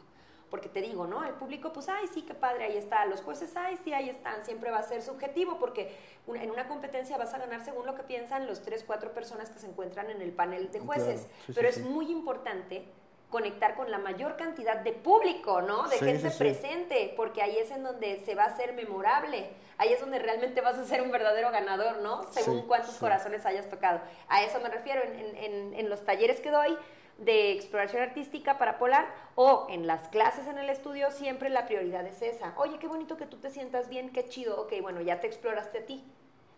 [0.52, 1.24] porque te digo, ¿no?
[1.24, 3.06] El público, pues, ay, sí, qué padre, ahí está.
[3.06, 4.44] Los jueces, ay, sí, ahí están.
[4.44, 5.96] Siempre va a ser subjetivo, porque
[6.28, 9.60] en una competencia vas a ganar según lo que piensan los tres, cuatro personas que
[9.60, 11.28] se encuentran en el panel de jueces.
[11.56, 12.84] Pero es muy importante
[13.30, 15.88] conectar con la mayor cantidad de público, ¿no?
[15.88, 19.52] De gente presente, porque ahí es en donde se va a hacer memorable.
[19.78, 22.24] Ahí es donde realmente vas a ser un verdadero ganador, ¿no?
[22.34, 24.02] Según cuántos corazones hayas tocado.
[24.28, 26.78] A eso me refiero en, en, en los talleres que doy
[27.22, 29.06] de exploración artística para Polar
[29.36, 32.54] o en las clases en el estudio siempre la prioridad es esa.
[32.58, 34.60] Oye, qué bonito que tú te sientas bien, qué chido.
[34.60, 36.04] Ok, bueno, ya te exploraste a ti.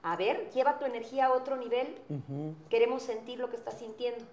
[0.01, 1.95] A ver, lleva tu energía a otro nivel.
[2.69, 4.23] Queremos sentir lo que estás sintiendo.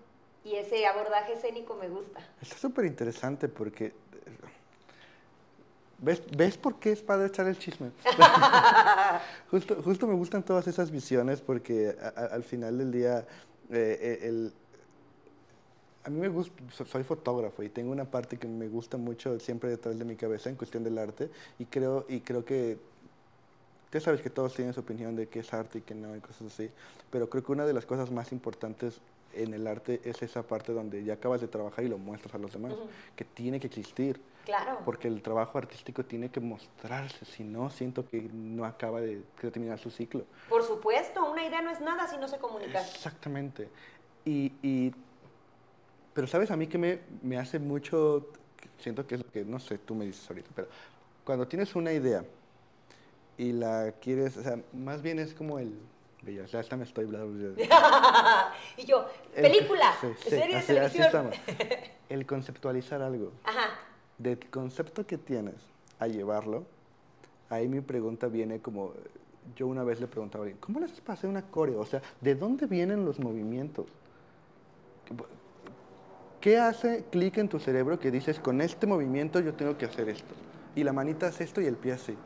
[0.45, 2.21] Y ese abordaje escénico me gusta.
[2.41, 3.93] Está súper interesante porque...
[5.99, 7.91] ¿Ves, ¿Ves por qué es padre echar el chisme?
[9.51, 13.27] justo, justo me gustan todas esas visiones porque al final del día
[13.73, 14.53] eh, eh, el,
[16.05, 16.55] a mí me gusta,
[16.87, 20.49] soy fotógrafo y tengo una parte que me gusta mucho siempre detrás de mi cabeza
[20.49, 22.79] en cuestión del arte y creo, y creo que,
[23.93, 26.21] ya sabes que todos tienen su opinión de qué es arte y qué no y
[26.21, 26.71] cosas así,
[27.11, 29.01] pero creo que una de las cosas más importantes
[29.35, 32.39] en el arte es esa parte donde ya acabas de trabajar y lo muestras a
[32.39, 32.75] los demás,
[33.15, 34.21] que tiene que existir.
[34.45, 34.79] Claro.
[34.85, 39.79] Porque el trabajo artístico tiene que mostrarse, si no, siento que no acaba de, terminar
[39.79, 40.25] su ciclo.
[40.49, 42.81] Por supuesto, una idea no es nada si no se comunica.
[42.81, 43.69] Exactamente.
[44.25, 44.93] Y, y
[46.13, 48.29] pero sabes, a mí que me, me hace mucho,
[48.79, 50.69] siento que es lo que, no sé, tú me dices ahorita, pero
[51.25, 52.25] cuando tienes una idea
[53.39, 55.73] y la quieres, o sea, más bien es como el,
[56.23, 57.55] Ya, ya hasta me estoy hablando.
[58.77, 61.31] y yo, película, sí, sí, serie de así- así televisión.
[62.09, 63.33] El conceptualizar algo.
[63.45, 63.71] Ajá.
[64.19, 65.55] Del concepto que tienes
[65.99, 66.67] a llevarlo,
[67.49, 68.93] ahí mi pregunta viene como,
[69.57, 71.81] yo una vez le preguntaba a alguien, ¿cómo le haces para hacer una coreo?
[71.81, 73.87] O sea, ¿de dónde vienen los movimientos?
[76.41, 80.09] ¿Qué hace clic en tu cerebro que dices, con este movimiento yo tengo que hacer
[80.09, 80.35] esto?
[80.75, 82.17] Y la manita hace esto y el pie así.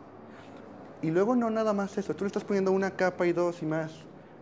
[1.03, 3.67] Y luego no nada más eso, tú le estás poniendo una capa y dos y
[3.67, 3.93] más.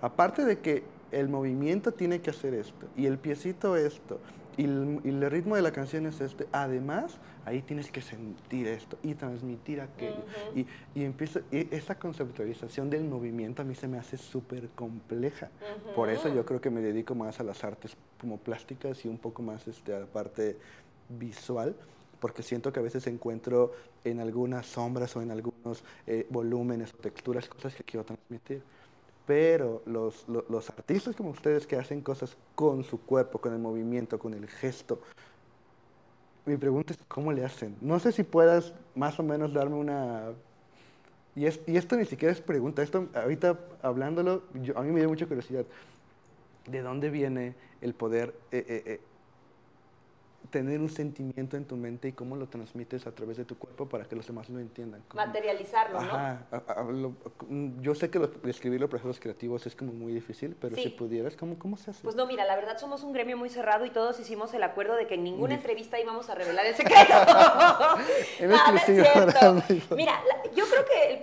[0.03, 4.21] Aparte de que el movimiento tiene que hacer esto, y el piecito esto,
[4.57, 8.67] y el, y el ritmo de la canción es este, además, ahí tienes que sentir
[8.69, 10.25] esto y transmitir aquello.
[10.51, 10.61] Ujú.
[10.61, 15.51] y, y empieza, y esa conceptualización del movimiento a mí se me hace súper compleja.
[15.93, 19.19] Por eso yo creo que me dedico más a las artes como plásticas y un
[19.19, 20.59] poco más este, a la parte
[21.09, 21.77] visual,
[22.19, 23.73] porque siento que a veces encuentro
[24.05, 28.63] en algunas sombras o en algunos eh, volúmenes o texturas cosas que quiero transmitir.
[29.27, 33.59] Pero los, lo- los artistas como ustedes que hacen cosas con su cuerpo, con el
[33.61, 35.01] movimiento, con el gesto,
[36.45, 37.77] mi pregunta es cómo le hacen.
[37.81, 40.33] No sé si puedas más o menos darme una...
[41.37, 45.01] Y, es- y esto ni siquiera es pregunta, esto ahorita hablándolo, yo- a mí me
[45.01, 45.65] dio mucha curiosidad.
[46.67, 49.01] ¿De dónde viene el poder eh, eh, eh,
[50.51, 53.89] tener un sentimiento en tu mente y cómo lo transmites a través de tu cuerpo
[53.89, 55.03] para que los demás lo entiendan?
[55.09, 56.07] ¿Cómo- Materializarlo, ¿no?
[56.13, 57.15] Ajá, a- a- lo-
[57.81, 60.83] yo sé que lo- describir los procesos creativos es como muy difícil, pero Sí.
[60.85, 62.03] si pudieras, ¿cómo, cómo se hace?
[62.03, 64.97] Pues no, mira, la verdad somos un gremio muy cerrado y todos hicimos el acuerdo
[64.97, 67.13] de que en ninguna entrevista íbamos a revelar el secreto.
[68.43, 69.63] No, no es cierto.
[69.97, 71.21] Mira, la- yo creo que el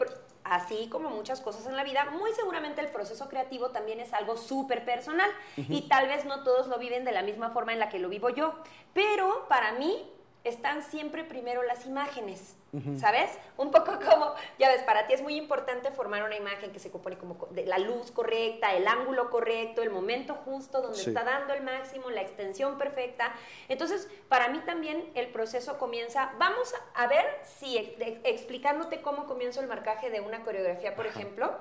[0.50, 4.36] así como muchas cosas en la vida, muy seguramente el proceso creativo también es algo
[4.38, 7.90] súper personal y tal vez no todos lo viven de la misma forma en la
[7.90, 8.56] que lo vivo yo,
[8.94, 10.04] pero para mí
[10.44, 12.56] están siempre primero las imágenes,
[13.00, 13.30] ¿sabes?
[13.58, 16.90] Un poco como, ya ves, para ti es muy importante formar una imagen que se
[16.92, 21.10] compone como co- de la luz correcta, el ángulo correcto, el momento justo donde Sí.
[21.10, 23.34] está dando el máximo, la extensión perfecta.
[23.68, 29.60] Entonces, para mí también el proceso comienza, vamos a ver si de- explicándote cómo comienzo
[29.62, 31.54] el marcaje de una coreografía, por ejemplo,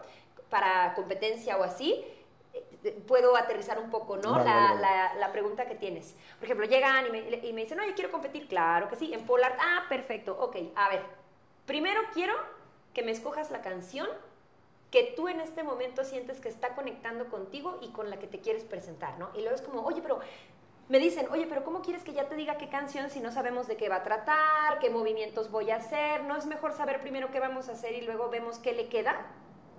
[0.51, 2.05] para competencia o así,
[3.07, 4.33] puedo aterrizar un poco, ¿no?
[4.33, 6.15] Vale, la, vale, la- la pregunta que tienes.
[6.39, 8.49] Por ejemplo, llegan y me, y me dicen, oye, quiero competir.
[8.49, 9.57] Claro que sí, en Polar.
[9.61, 10.37] Ah, perfecto.
[10.41, 11.03] Ok, a ver.
[11.67, 12.35] Primero quiero
[12.95, 14.09] que me escojas la canción
[14.91, 18.41] que tú en este momento sientes que está conectando contigo y con la que te
[18.41, 19.29] quieres presentar, ¿no?
[19.35, 20.19] Y luego es como, oye, pero
[20.89, 23.67] me dicen, oye, pero ¿cómo quieres que ya te diga qué canción si no sabemos
[23.67, 26.25] de qué va a tratar, qué movimientos voy a hacer?
[26.25, 29.27] ¿No es mejor saber primero qué vamos a hacer y luego vemos qué le queda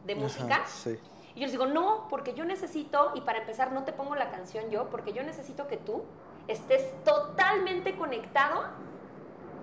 [0.05, 0.57] de música?
[0.57, 0.99] Ajá, sí.
[1.39, 4.29] Y yo les digo, no, porque yo necesito, y para empezar no te pongo la
[4.29, 6.03] canción yo, porque yo necesito que tú
[6.49, 8.63] estés totalmente conectado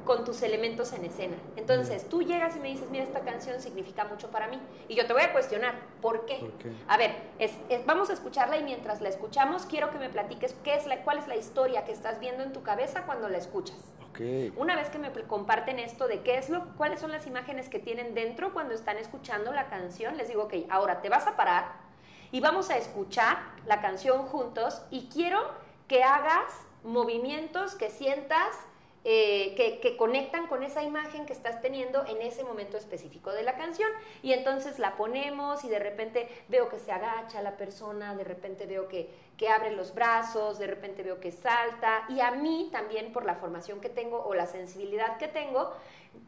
[0.07, 1.37] con tus elementos en escena.
[1.57, 4.59] Entonces, tú llegas y me dices, mira, esta canción significa mucho para mí.
[4.89, 6.37] Y yo te voy a cuestionar, ¿por qué?
[6.37, 6.71] ¿Por qué?
[6.89, 10.55] A ver, es- es- vamos a escucharla y mientras la escuchamos, quiero que me platiques
[10.65, 13.37] qué es la, cuál es la historia que estás viendo en tu cabeza cuando la
[13.37, 13.77] escuchas.
[14.57, 17.79] Una vez que me comparten esto de qué es lo, cuáles son las imágenes que
[17.79, 21.73] tienen dentro cuando están escuchando la canción, les digo, ok, ahora te vas a parar
[22.33, 25.41] y vamos a escuchar la canción juntos y quiero
[25.89, 26.53] que hagas
[26.83, 28.57] movimientos que sientas
[29.09, 33.57] eh, que conectan con esa imagen que estás teniendo en ese momento específico de la
[33.57, 33.89] canción.
[34.21, 38.67] Y entonces la ponemos y de repente veo que se agacha la persona, de repente
[38.67, 42.05] veo que, que abre los brazos, de repente veo que salta.
[42.09, 45.73] Y a mí también por la formación que tengo o la sensibilidad que tengo,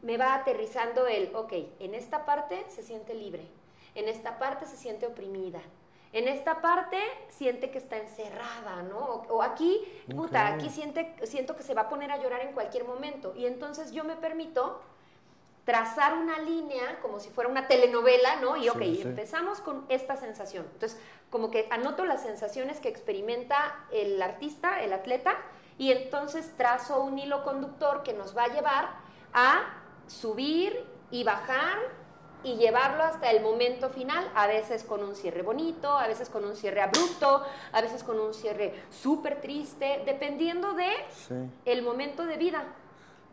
[0.01, 3.47] me va aterrizando el, ok, en esta parte se siente libre,
[3.95, 5.61] en esta parte se siente oprimida.
[6.11, 8.97] En esta parte siente que está encerrada, ¿no?
[8.97, 10.55] O, o aquí, puta, Ok.
[10.55, 13.33] aquí siente, siento que se va a poner a llorar en cualquier momento.
[13.35, 14.81] Y entonces yo me permito
[15.69, 18.57] trazar una línea como si fuera una telenovela, ¿no?
[18.57, 19.01] Y Sí, ok, sí.
[19.03, 20.65] empezamos con esta sensación.
[20.73, 25.35] Entonces, como que anoto las sensaciones que experimenta el artista, el atleta,
[25.77, 28.89] y entonces trazo un hilo conductor que nos va a llevar
[29.31, 29.59] a
[30.07, 31.77] subir y bajar
[32.41, 36.45] y llevarlo hasta el momento final, a veces con un cierre bonito, a veces con
[36.45, 41.35] un cierre abrupto, a veces con un cierre súper triste, dependiendo de Sí.
[41.65, 42.63] el momento de vida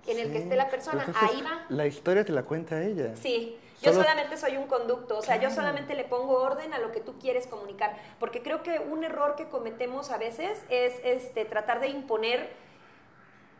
[0.06, 1.04] en el que esté la persona.
[1.06, 1.64] Entonces, Ahí va.
[1.68, 3.14] La historia te la cuenta ella.
[3.16, 6.78] Sí, yo Solo- solamente soy un conducto, o sea, yo solamente le pongo orden a
[6.78, 10.94] lo que tú quieres comunicar, porque creo que un error que cometemos a veces es
[11.04, 12.48] este, tratar de imponer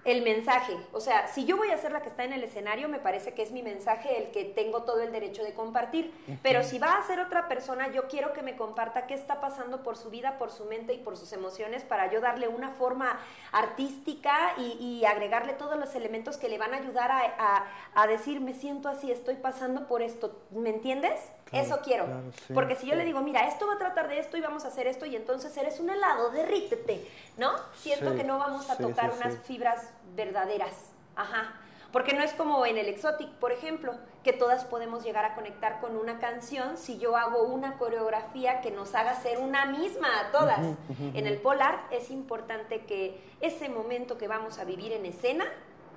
[0.07, 0.77] el mensaje.
[0.92, 3.35] O sea, si yo voy a ser la que está en el escenario, me parece
[3.35, 6.14] que es mi mensaje el que tengo todo el derecho de compartir.
[6.42, 9.83] Pero si va a ser otra persona, yo quiero que me comparta qué está pasando
[9.83, 13.19] por su vida, por su mente y por sus emociones para yo darle una forma
[13.51, 18.88] artística y, agregarle todos los elementos que le van a ayudar a, decir, me siento
[18.88, 20.40] así, estoy pasando por esto.
[20.51, 21.21] ¿Me entiendes?
[21.51, 22.07] Eso quiero.
[22.55, 24.69] Porque si yo le digo, mira, esto va a tratar de esto y vamos a
[24.69, 27.05] hacer esto y entonces eres un helado, derrítete,
[27.37, 27.51] ¿no?
[27.75, 30.92] Siento que no vamos a tocar unas fibras verdaderas.
[31.14, 31.55] Ajá.
[31.92, 35.81] Porque no es como en el Exotic, por ejemplo, que todas podemos llegar a conectar
[35.81, 40.33] con una canción si yo hago una coreografía que nos haga ser una misma a
[40.33, 40.76] todas.
[41.14, 45.46] En el Polar es importante que ese momento que vamos a vivir en escena,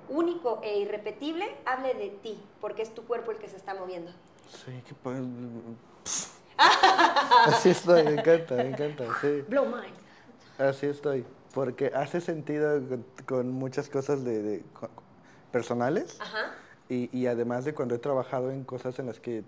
[0.08, 4.12] único e irrepetible, hable de ti, porque es tu cuerpo el que se está moviendo.
[4.48, 4.94] Sí, qué
[7.46, 9.44] Así estoy, me encanta, me encanta, sí.
[9.48, 9.96] Blow mind.
[10.58, 12.80] Así estoy, porque hace sentido
[13.26, 14.62] con, muchas cosas de,
[15.52, 16.54] personales Ajá.
[16.88, 19.44] Y, y, además de cuando he trabajado en cosas en las que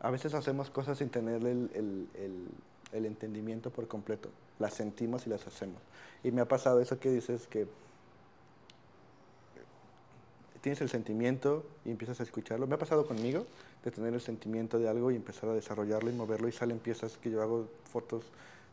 [0.00, 2.48] a veces hacemos cosas sin tener el, el, el,
[2.92, 4.28] el entendimiento por completo.
[4.58, 5.80] Las sentimos y las hacemos.
[6.22, 7.66] Y me ha pasado eso que dices que
[10.60, 12.66] tienes el sentimiento y empiezas a escucharlo.
[12.66, 13.46] Me ha pasado conmigo
[13.84, 17.16] de tener el sentimiento de algo y empezar a desarrollarlo y moverlo y salen piezas
[17.18, 18.24] que yo hago fotos.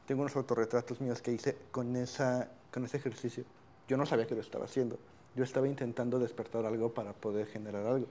[0.05, 3.45] Tengo unos autorretratos míos que hice con, esa, con ese ejercicio.
[3.87, 4.97] Yo no sabía que lo estaba haciendo.
[5.35, 8.07] Yo estaba intentando despertar algo para poder generar algo.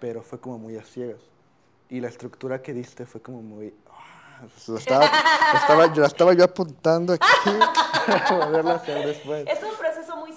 [0.00, 1.20] Pero fue como muy a ciegas.
[1.88, 3.74] Y la estructura que diste fue como muy...
[3.88, 5.10] Ah, estaba,
[5.54, 7.26] estaba, yo, estaba yo apuntando aquí
[8.06, 9.46] para poderlo hacer después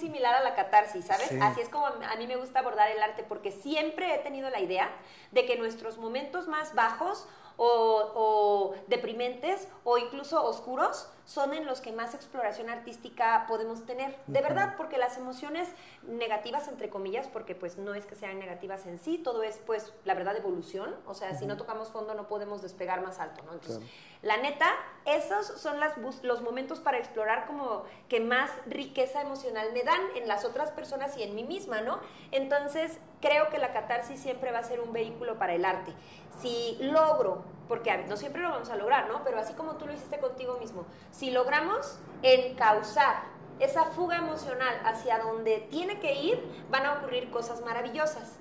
[0.03, 1.31] similar a la catarsis, ¿sabes?
[1.41, 4.59] Así es como a mí me gusta abordar el arte, porque siempre he tenido la
[4.59, 4.89] idea
[5.31, 7.25] de que nuestros momentos más bajos
[7.57, 14.15] o, deprimentes o incluso oscuros son en los que más exploración artística podemos tener.
[14.27, 15.69] De verdad, porque las emociones
[16.03, 19.93] negativas, entre comillas, porque pues no es que sean negativas en sí, todo es pues
[20.03, 23.53] la verdad evolución, o sea, si no tocamos fondo no podemos despegar más alto, ¿no?
[23.53, 23.81] Entonces,
[24.21, 24.67] la neta,
[25.05, 30.27] esos son las los momentos para explorar como que más riqueza emocional me dan en
[30.27, 31.99] las otras personas y en mí misma, ¿no?
[32.31, 35.93] Entonces, creo que la catarsis siempre va a ser un vehículo para el arte.
[36.41, 39.23] Si logro, porque no siempre lo vamos a lograr, ¿no?
[39.23, 43.23] Pero así como tú lo hiciste contigo mismo, si logramos encauzar
[43.59, 48.37] esa fuga emocional hacia donde tiene que ir, van a ocurrir cosas maravillosas.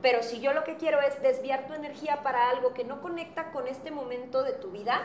[0.00, 3.50] Pero si yo lo que quiero es desviar tu energía para algo que no conecta
[3.50, 5.02] con este momento de tu vida,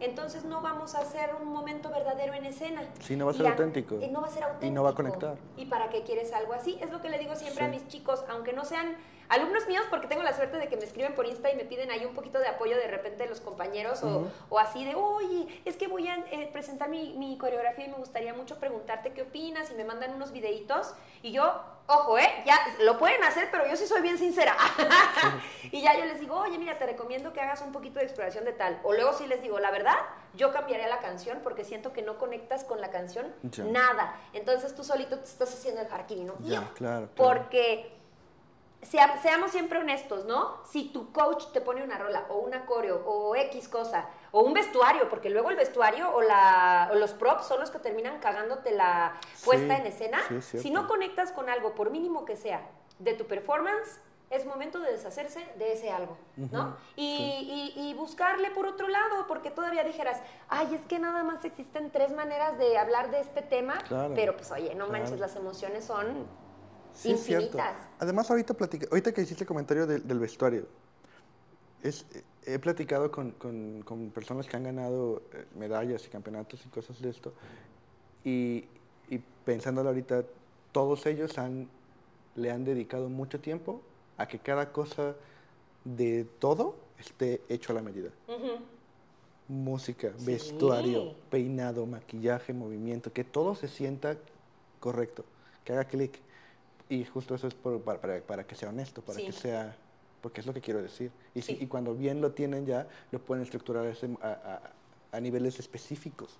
[0.00, 2.82] entonces no vamos a hacer un momento verdadero en escena.
[3.00, 3.98] Sí, no va a ser auténtico.
[4.00, 4.66] Y no va a ser auténtico.
[4.66, 5.36] Y no va a conectar.
[5.56, 6.78] ¿Y para qué quieres algo así?
[6.82, 8.96] Es lo que le digo siempre a mis chicos, aunque no sean
[9.28, 11.90] alumnos míos, porque tengo la suerte de que me escriben por Insta y me piden
[11.90, 15.62] ahí un poquito de apoyo de repente de los compañeros o, o, así de, oye,
[15.64, 19.22] es que voy a eh, presentar mi, mi, coreografía y me gustaría mucho preguntarte qué
[19.22, 22.28] opinas y me mandan unos videitos y yo, ojo, ¿eh?
[22.44, 24.56] Ya lo pueden hacer, pero yo sí soy bien sincera.
[25.72, 28.44] y ya yo les digo, oye, mira, te recomiendo que hagas un poquito de exploración
[28.44, 28.80] de tal.
[28.84, 29.96] O luego sí les digo, la verdad,
[30.34, 33.32] yo cambiaría la canción porque siento que no conectas con la canción
[33.70, 34.20] nada.
[34.32, 36.34] Entonces tú solito te estás haciendo el jarquini, ¿no?
[36.40, 37.95] Ya, claro, Porque
[38.86, 40.58] seamos siempre honestos, ¿no?
[40.64, 44.54] Si tu coach te pone una rola o una coreo o X cosa o un
[44.54, 49.14] vestuario, porque luego el vestuario o, la, los props son los que terminan cagándote la
[49.44, 50.18] puesta en escena.
[50.40, 52.66] si no conectas con algo, por mínimo que sea,
[52.98, 56.76] de tu performance, es momento de deshacerse de ese algo, ¿no?
[56.96, 61.90] y, y, buscarle por otro lado, porque todavía dijeras, ay, es que nada más existen
[61.90, 63.78] tres maneras de hablar de este tema,
[64.16, 66.26] pero pues oye, no manches, las emociones son
[66.96, 67.58] Sí, Cierto.
[67.98, 68.56] Además, ahorita,
[68.90, 70.66] ahorita que hiciste el comentario del, vestuario,
[71.82, 72.06] es,
[72.44, 77.10] he platicado con, con, personas que han ganado eh, medallas y campeonatos y cosas de
[77.10, 77.32] esto,
[78.24, 78.64] y,
[79.10, 80.24] y pensándolo ahorita,
[80.72, 81.68] todos ellos han,
[82.34, 83.82] le han dedicado mucho tiempo
[84.16, 85.14] a que cada cosa
[85.84, 88.10] de todo esté hecho a la medida.
[89.48, 94.16] Música, vestuario, peinado, maquillaje, movimiento, que todo se sienta
[94.80, 95.24] correcto,
[95.64, 96.18] que haga clic.
[96.88, 99.74] Y justo eso es para, para, que sea honesto, para que sea,
[100.20, 101.10] porque es lo que quiero decir.
[101.34, 104.60] Y, y cuando bien lo tienen ya, lo pueden estructurar a,
[105.12, 106.38] a, niveles específicos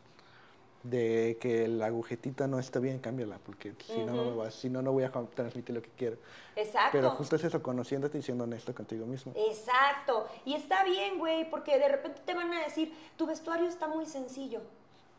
[0.84, 4.82] de que la agujetita no está bien, cámbiala, porque si no, no, va, si no,
[4.82, 6.16] no voy a transmitir lo que quiero.
[6.54, 6.90] Exacto.
[6.92, 9.32] Pero justo es eso, conociéndote y siendo honesto contigo mismo.
[9.34, 10.28] Exacto.
[10.44, 14.06] Y está bien, güey, porque de repente te van a decir, tu vestuario está muy
[14.06, 14.60] sencillo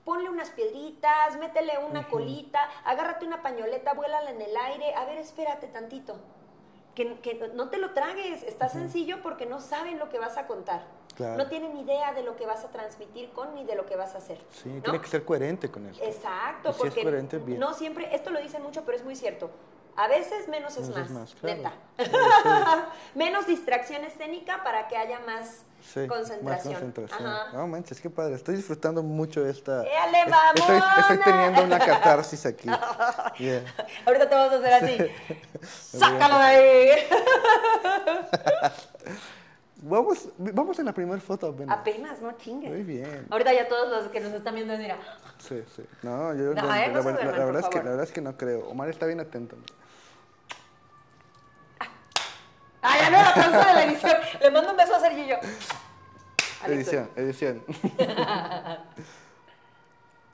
[0.07, 5.17] ponle unas piedritas, métele una colita, agárrate una pañoleta, vuélala en el aire, a ver,
[5.17, 6.17] espérate tantito.
[6.95, 10.47] Que, que no te lo tragues, está sencillo porque no saben lo que vas a
[10.47, 10.85] contar.
[11.17, 11.35] Claro.
[11.35, 13.95] no tiene ni idea de lo que vas a transmitir con ni de lo que
[13.95, 14.39] vas a hacer.
[14.51, 14.81] Sí, ¿no?
[14.83, 15.97] tiene que ser coherente con él.
[16.01, 17.59] Exacto, si es porque coherente, bien.
[17.59, 19.49] no siempre, esto lo dicen mucho, pero es muy cierto.
[19.97, 21.57] A veces menos es Menos es más, más, claro.
[21.57, 21.73] neta.
[21.97, 22.11] Sí, sí.
[23.15, 26.43] menos distracción escénica para que haya más Sí, concentración.
[26.45, 27.25] Más concentración.
[27.27, 27.51] Ajá.
[27.53, 28.35] No manches, qué padre.
[28.35, 29.83] Estoy disfrutando mucho esta.
[29.83, 32.69] ¡Éale, es- estoy, estoy teniendo una catarsis aquí.
[33.39, 33.61] Yeah.
[34.05, 34.97] Ahorita te vamos a hacer así.
[35.97, 36.89] ¡Sácalo de ahí!
[39.79, 41.77] Vamos, vamos en la primera foto apenas.
[41.77, 42.71] Apenas, no chingues.
[42.71, 43.27] Muy bien.
[43.29, 44.97] Ahorita ya todos los que nos están viendo dirán,
[45.37, 45.83] Sí, sí.
[46.01, 48.67] No, yo No, la, la- la- verdad es que, la verdad es que no creo.
[48.69, 49.55] Omar está bien atento.
[52.81, 53.17] ¡Ay, ya no!
[53.17, 54.17] La pausa de la edición.
[54.41, 55.37] Le mando un beso a Sergio y yo.
[56.65, 57.63] Edición, edición.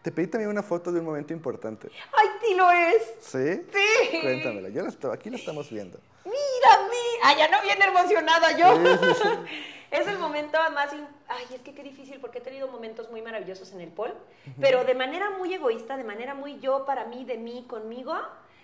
[0.01, 1.89] Te pedí también una foto de un momento importante.
[2.11, 3.13] ¡Ay, sí lo es!
[3.21, 3.65] ¿Sí?
[3.71, 4.19] ¡Sí!
[4.21, 4.69] Cuéntamela.
[4.69, 5.97] Yo la aquí la estamos viendo.
[6.25, 6.97] ¡Mírame!
[7.23, 8.75] ¡Ay, ya no viene emocionada yo!
[8.75, 9.29] Sí, sí, sí.
[9.93, 10.91] Es el momento más...
[10.93, 14.11] in- Ay, es que qué difícil, porque he tenido momentos muy maravillosos en el pol,
[14.59, 18.15] pero de manera muy egoísta, de manera muy yo, para mí, de mí, conmigo,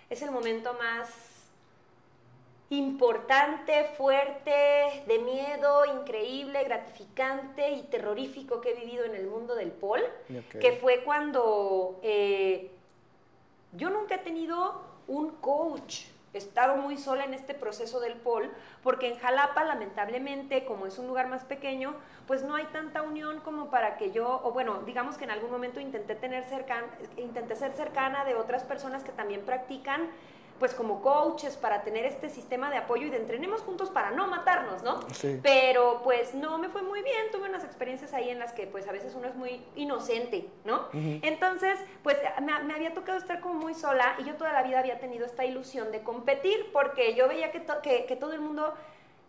[0.08, 1.08] es el momento más
[2.70, 9.72] importante, fuerte, de miedo, increíble, gratificante y terrorífico que he vivido en el mundo del
[9.72, 10.00] pol,
[10.60, 12.70] que fue cuando eh,
[13.72, 16.04] yo nunca he tenido un coach.
[16.32, 18.48] He estado muy sola en este proceso del pol,
[18.84, 21.96] porque en Jalapa, lamentablemente, como es un lugar más pequeño,
[22.28, 25.50] pues no hay tanta unión como para que yo, o bueno, digamos que en algún
[25.50, 26.84] momento intenté tener cercan,
[27.16, 30.08] intenté ser cercana de otras personas que también practican,
[30.60, 34.28] pues como coaches para tener este sistema de apoyo y de entrenemos juntos para no
[34.28, 35.00] matarnos, ¿no?
[35.12, 35.40] Sí.
[35.42, 38.86] Pero pues no me fue muy bien, tuve unas experiencias ahí en las que pues
[38.86, 40.88] a veces uno es muy inocente, ¿no?
[40.92, 44.78] Entonces, pues me, me había tocado estar como muy sola y yo toda la vida
[44.78, 48.40] había tenido esta ilusión de competir porque yo veía que, to- que, que todo el
[48.40, 48.74] mundo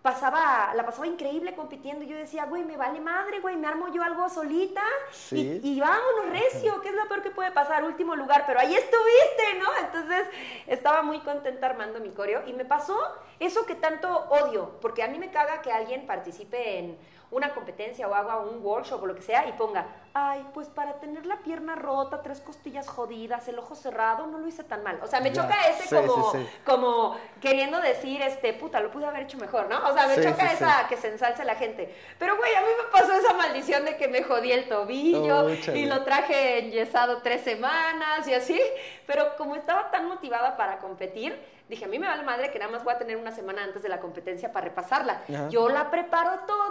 [0.02, 4.02] pasaba, la pasaba increíble compitiendo yo decía, güey, me vale madre, güey, me armo yo
[4.04, 4.82] algo solita
[5.12, 5.60] Sí.
[5.64, 8.74] y, y vámonos recio, que es lo peor que puede pasar, último lugar, pero ahí
[8.74, 9.68] estuviste, ¿no?
[9.86, 10.28] Entonces
[10.68, 12.98] estaba muy contenta armando mi coreo y me pasó
[13.40, 16.98] eso que tanto odio, porque a mí me caga que alguien participe en
[17.32, 21.00] una competencia o haga un workshop o lo que sea y ponga, ay, pues para
[21.00, 25.00] tener la pierna rota, tres costillas jodidas, el ojo cerrado, no lo hice tan mal.
[25.02, 26.50] O sea, me Ya, choca ese sí, como, sí, sí.
[26.66, 29.78] como queriendo decir, este, puta, lo pude haber hecho mejor, ¿no?
[29.88, 31.96] O sea, me choca esa que se ensalce la gente.
[32.20, 35.50] Pero, güey, a mí me pasó esa maldición de que me jodí el tobillo Oh,
[35.50, 38.62] y lo traje enyesado tres semanas y así.
[39.08, 41.40] Pero como estaba tan motivada para competir,
[41.72, 43.82] dije, a mí me vale madre que nada más voy a tener una semana antes
[43.82, 45.24] de la competencia para repasarla.
[45.28, 45.50] Ajá.
[45.50, 46.62] Yo la preparo toda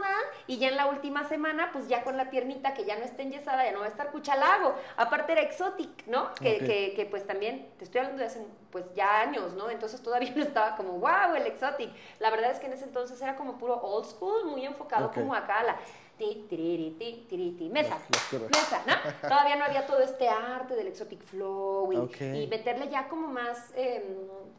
[0.46, 3.22] y ya en la última semana, pues ya con la piernita que ya no está
[3.22, 4.74] enyesada, ya no va a estar cuchalago.
[4.96, 6.34] Aparte era exotic, ¿no?
[6.34, 9.70] Que, que, que, pues también, te estoy hablando de hace pues ya años, ¿no?
[9.70, 11.90] Entonces todavía no estaba como, wow, el exotic.
[12.18, 15.34] La verdad es que en ese entonces era como puro old school, muy enfocado como
[15.34, 15.76] acá a la
[16.20, 17.96] ti, tiriri, ti, tiri, ti, mesa,
[18.30, 18.94] mesa, ¿no?
[19.28, 24.02] Todavía no había todo este arte del exotic flow y, meterle ya como más em,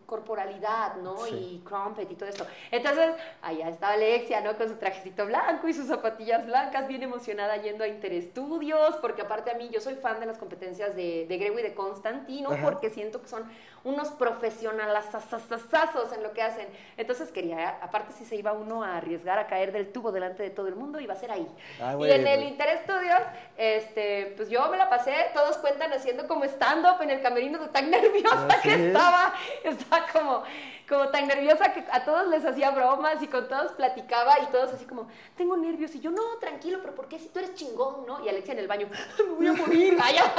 [0.07, 1.17] corporalidad, ¿no?
[1.17, 1.35] Sí.
[1.35, 2.47] Y crumpet y todo esto.
[2.71, 3.11] Entonces,
[3.43, 4.57] allá estaba Alexia, ¿no?
[4.57, 9.51] Con su trajecito blanco y sus zapatillas blancas, bien emocionada yendo a Interestudios, porque aparte
[9.51, 12.63] a mí, yo soy fan de las competencias de, de Grego y de Constantino, Ajá.
[12.63, 13.43] porque siento que son
[13.83, 16.67] unos profesionalazazazazos en lo que hacen.
[16.97, 20.49] Entonces quería, aparte si se iba uno a arriesgar a caer del tubo delante de
[20.49, 21.47] todo el mundo, iba a ser ahí.
[21.81, 23.21] Ah, y en el Interestudios,
[23.57, 27.67] este, pues yo me la pasé, todos cuentan haciendo como stand-up en el camerino de
[27.69, 29.33] tan nerviosa que estaba,
[29.63, 30.43] estaba como,
[30.87, 34.73] como tan nerviosa que a todos les hacía bromas y con todos platicaba y todos
[34.73, 38.05] así como, tengo nervios y yo, no, tranquilo, pero ¿por qué si tú eres chingón,
[38.05, 38.23] no?
[38.23, 40.31] Y Alexia en el baño, me voy a morir, vaya.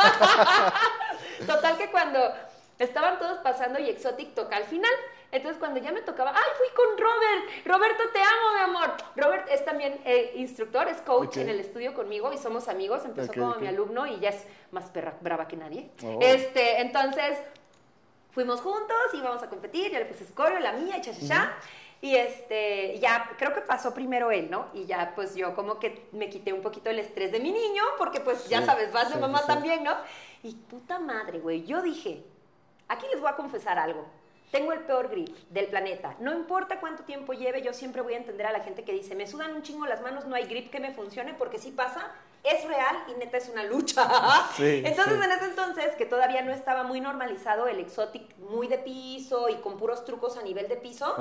[1.46, 2.20] Total que cuando
[2.78, 4.92] estaban todos pasando y Exotic toca al final.
[5.30, 7.66] Entonces cuando ya me tocaba, ay, fui con Robert.
[7.66, 8.91] Roberto, te amo, mi amor.
[9.22, 11.36] Robert es también eh, instructor, es coach Ok.
[11.38, 13.04] en el estudio conmigo y somos amigos.
[13.04, 13.60] Empezó como ok.
[13.60, 15.90] mi alumno y ya es más perra, brava que nadie.
[16.04, 16.18] Oh.
[16.20, 17.38] Este, entonces
[18.30, 21.26] fuimos juntos, íbamos a competir, ya le puse su coreo, la mía, y cha, cha,
[21.26, 21.56] cha.
[22.00, 24.66] Y este, ya creo que pasó primero él, ¿no?
[24.74, 27.82] Y ya pues yo como que me quité un poquito el estrés de mi niño,
[27.96, 29.46] porque pues ya sabes, vas de sí, mamá sí.
[29.46, 29.94] también, ¿no?
[30.42, 32.24] Y puta madre, güey, yo dije,
[32.88, 34.04] aquí les voy a confesar algo.
[34.52, 36.14] Tengo el peor grip del planeta.
[36.20, 39.14] No importa cuánto tiempo lleve, yo siempre voy a entender a la gente que dice,
[39.14, 42.12] me sudan un chingo las manos, no hay grip que me funcione, porque sí pasa
[42.44, 44.08] es real y neta es una lucha.
[44.56, 45.24] Sí, entonces, sí.
[45.24, 49.54] en ese entonces, que todavía no estaba muy normalizado el exotic muy de piso y
[49.56, 51.14] con puros trucos a nivel de piso,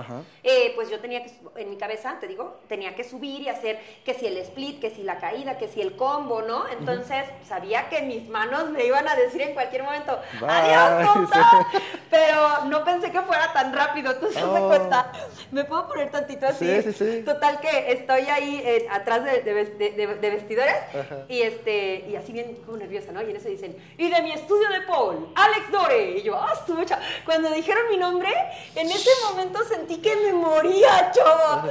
[0.43, 3.79] eh, pues yo tenía que, en mi cabeza, te digo, tenía que subir y hacer
[4.03, 6.67] que si el split, que si la caída, que si el combo, ¿no?
[6.69, 10.49] Entonces, sabía que mis manos me iban a decir en cualquier momento, Bye.
[10.49, 11.67] adiós, tonta.
[12.09, 14.67] Pero no pensé que fuera tan rápido, ¿tú se Oh.
[14.67, 15.11] cuenta?
[15.51, 16.65] ¿Me puedo poner tantito así?
[16.81, 17.23] Sí, sí, sí.
[17.23, 20.75] Total que estoy ahí eh, atrás de, de ves- de- de- de vestidores
[21.11, 21.25] Ajá.
[21.27, 23.21] y este y así bien como nerviosa, ¿no?
[23.21, 26.11] Y en eso dicen, y de mi estudio de Paul, Alex Dore.
[26.17, 26.99] Y yo, ah, estuvo cha-".
[27.25, 28.29] Cuando dijeron mi nombre,
[28.75, 31.69] en ese momento sentí que me moría, chavo.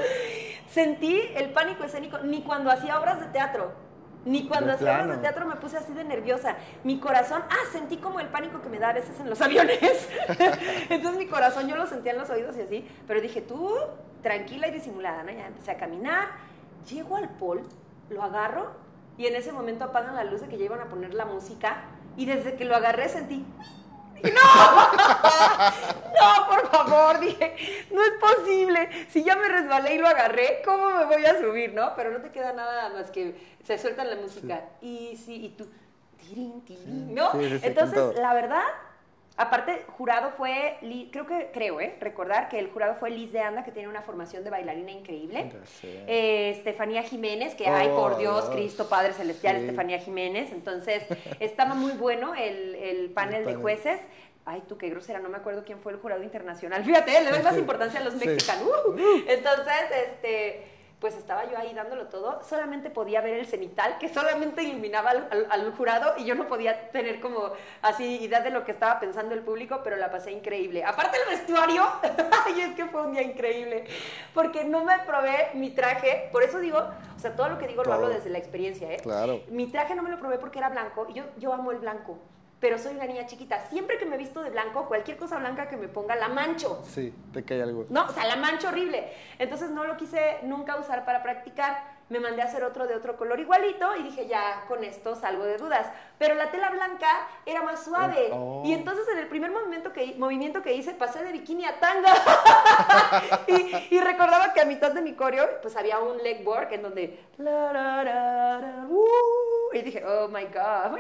[0.71, 3.73] Sentí el pánico escénico, ni cuando hacía obras de teatro.
[4.25, 6.57] Ni cuando hacía obras de teatro me puse así de nerviosa.
[6.85, 9.81] Mi corazón, ah, sentí como el pánico que me da a veces en los aviones.
[10.91, 12.89] Entonces mi corazón yo lo sentía en los oídos y así.
[13.07, 13.75] Pero dije, tú,
[14.23, 15.33] tranquila y disimulada, ¿no?
[15.33, 16.29] Ya empecé a caminar.
[16.89, 17.63] Llego al pol,
[18.11, 18.90] lo agarro
[19.21, 21.83] y en ese momento apagan la luz de que ya iban a poner la música.
[22.17, 23.45] Y desde que lo agarré sentí,
[24.25, 24.31] no,
[26.49, 27.55] por favor, dije,
[27.91, 28.89] no es posible.
[29.11, 31.95] Si ya me resbalé y lo agarré, ¿cómo me voy a subir, no?
[31.97, 34.71] Pero no te queda nada más que se suelta la música.
[34.81, 35.69] Y sí, y tú,
[36.17, 37.33] tirín, tirín, ¿no?
[37.33, 38.65] Sí, sí, sí, con Entonces, la verdad,
[39.41, 40.77] aparte, jurado fue,
[41.11, 41.97] creo que, creo, ¿eh?
[42.01, 45.53] Recordar que el jurado fue Liz de Anda, que tiene una formación de bailarina increíble.
[45.83, 48.55] Eh, Estefanía Jiménez, que, Oh, ay, por Dios, Dios.
[48.55, 49.63] Cristo Padre Celestial, Sí.
[49.65, 50.53] Estefanía Jiménez.
[50.53, 51.05] Entonces,
[51.41, 53.61] estaba muy bueno el, el panel de panel.
[53.61, 54.01] jueces.
[54.47, 56.83] Ay, tú qué grosera, no me acuerdo quién fue el jurado internacional.
[56.85, 58.27] Fíjate, le doy más importancia a los Sí.
[58.27, 58.69] mexicanos.
[58.89, 58.97] Uh.
[59.29, 59.75] Entonces,
[60.07, 60.65] este,
[61.01, 62.43] pues estaba yo ahí dándolo todo.
[62.45, 66.47] Solamente podía ver el cenital, que solamente iluminaba al, al- al jurado y yo no
[66.47, 70.31] podía tener como así idea de lo que estaba pensando el público, pero la pasé
[70.33, 70.85] increíble.
[70.85, 71.83] Aparte el vestuario,
[72.47, 73.85] ay, es que fue un día increíble,
[74.35, 77.83] porque no me probé mi traje, por eso digo, o sea, todo lo que digo
[77.83, 78.99] lo hablo desde la experiencia, ¿eh?
[79.03, 79.41] Claro.
[79.49, 82.19] Mi traje no me lo probé porque era blanco y yo, yo amo el blanco.
[82.61, 83.59] Pero soy una niña chiquita.
[83.71, 86.83] Siempre que me visto de blanco, cualquier cosa blanca que me ponga, la mancho.
[86.87, 87.87] Sí, te cae algo.
[87.89, 89.11] No, o sea, la mancho horrible.
[89.39, 91.99] Entonces no lo quise nunca usar para practicar.
[92.11, 95.45] Me mandé a hacer otro de otro color igualito y dije, ya con esto salgo
[95.45, 95.87] de dudas.
[96.19, 97.09] Pero la tela blanca
[97.47, 98.29] era más suave.
[98.33, 98.63] Oh.
[98.67, 102.13] Y entonces en el primer movimiento que, movimiento que hice, pasé de bikini a tanga.
[103.47, 106.83] y, y recordaba que a mitad de mi coreo, pues había un leg work en
[106.83, 107.21] donde...
[107.39, 110.99] la, uh, y dije, oh my God.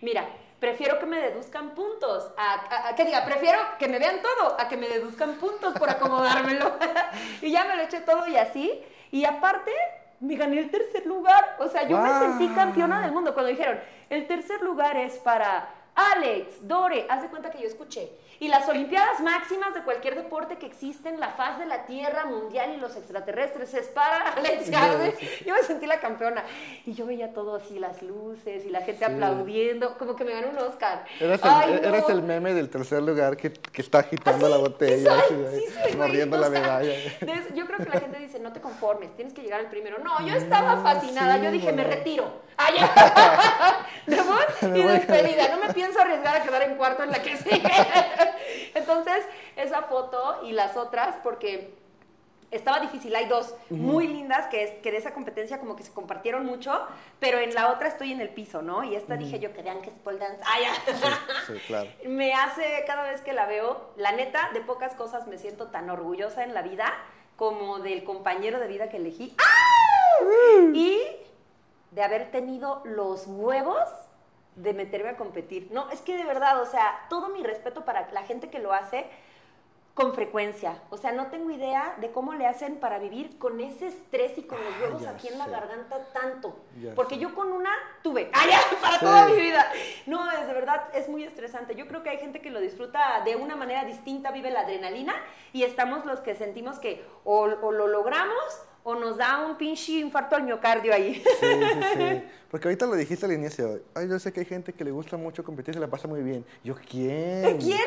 [0.00, 0.26] Mira,
[0.60, 2.30] prefiero que me deduzcan puntos.
[2.36, 5.74] A, a- a- que diga, prefiero que me vean todo a que me deduzcan puntos
[5.78, 6.72] por acomodármelo.
[7.42, 8.82] y ya me lo eché todo y así.
[9.10, 9.72] Y aparte,
[10.20, 11.56] me gané el tercer lugar.
[11.60, 13.34] O sea, yo me sentí campeona del mundo.
[13.34, 13.78] Cuando dijeron,
[14.10, 18.10] el tercer lugar es para Alex, Dore, haz de cuenta que yo escuché.
[18.38, 22.26] Y las Olimpiadas máximas de cualquier deporte que existe en la faz de la Tierra
[22.26, 25.14] mundial y los extraterrestres es para Alex Garde.
[25.46, 26.44] Yo me sentí la campeona.
[26.84, 29.12] Y yo veía todo así, las luces y la gente Sí.
[29.12, 31.04] aplaudiendo, como que me ganó un Oscar.
[31.20, 31.88] Eras el, Ay, no.
[31.88, 35.12] eras el meme del tercer lugar que, que está agitando Ah, la sí, botella,
[35.90, 36.92] sí mordiendo la medalla.
[37.54, 39.98] yo creo que la gente dice, no te conformes, tienes que llegar al primero.
[39.98, 42.44] No, yo estaba fascinada, yo dije, me retiro.
[42.58, 42.68] Ah,
[44.06, 45.48] Me y despedida.
[45.48, 47.70] No me pienso arriesgar a quedar en cuarto en la que sigue.
[48.74, 49.24] Entonces,
[49.56, 51.74] esa foto y las otras, porque
[52.50, 53.14] estaba difícil.
[53.14, 56.72] Hay dos muy lindas que, es, que de esa competencia como que se compartieron mucho,
[57.18, 58.84] pero en la otra estoy en el piso, ¿no?
[58.84, 60.42] Y esta dije yo que vean que es pole dance.
[60.46, 60.74] Ah, ya.
[61.46, 61.90] Sí, claro.
[62.06, 65.90] Me hace cada vez que la veo, la neta, de pocas cosas me siento tan
[65.90, 66.92] orgullosa en la vida
[67.36, 69.34] como del compañero de vida que elegí.
[69.38, 70.60] ¡Ah!
[70.72, 71.00] Y
[71.90, 73.88] de haber tenido los huevos
[74.56, 75.68] de meterme a competir.
[75.70, 78.72] No, es que de verdad, o sea, todo mi respeto para la gente que lo
[78.72, 79.06] hace
[79.94, 80.82] con frecuencia.
[80.90, 84.42] O sea, no tengo idea de cómo le hacen para vivir con ese estrés y
[84.42, 86.54] con los Ah, huevos aquí en la garganta tanto.
[86.82, 87.22] Ya Porque sé.
[87.22, 87.70] yo con una
[88.02, 88.30] tuve.
[88.34, 88.60] ¡Ah, ya!
[88.82, 89.04] Para Sí.
[89.06, 89.72] toda mi vida.
[90.04, 91.74] No, es de verdad, es muy estresante.
[91.76, 95.14] Yo creo que hay gente que lo disfruta de una manera distinta, vive la adrenalina,
[95.54, 99.98] y estamos los que sentimos que o, o lo logramos o nos da un pinche
[99.98, 101.14] infarto al miocardio ahí.
[101.14, 102.22] Sí, sí, sí.
[102.48, 103.82] Porque ahorita lo dijiste al inicio.
[103.94, 106.22] Ay, yo sé que hay gente que le gusta mucho competir se la pasa muy
[106.22, 106.44] bien.
[106.62, 107.58] Yo, ¿quién?
[107.58, 107.80] ¿Quién?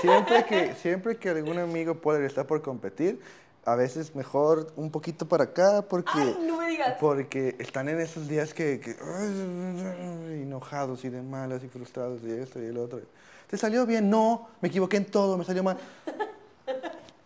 [0.00, 3.20] Siempre que, siempre que algún amigo puede estar por competir,
[3.64, 6.10] a veces mejor un poquito para acá porque...
[6.14, 6.96] Ay, no me digas.
[6.98, 12.32] Porque están en esos días que, que, ay, enojados y de malas y frustrados y
[12.32, 13.00] esto y el otro.
[13.46, 14.10] ¿Te salió bien?
[14.10, 15.78] No, me equivoqué en todo, me salió mal.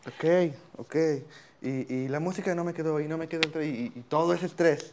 [0.06, 0.96] ok, ok.
[1.64, 4.42] Y, y la música no me quedó y no me quedó y, y todo es
[4.42, 4.92] estrés,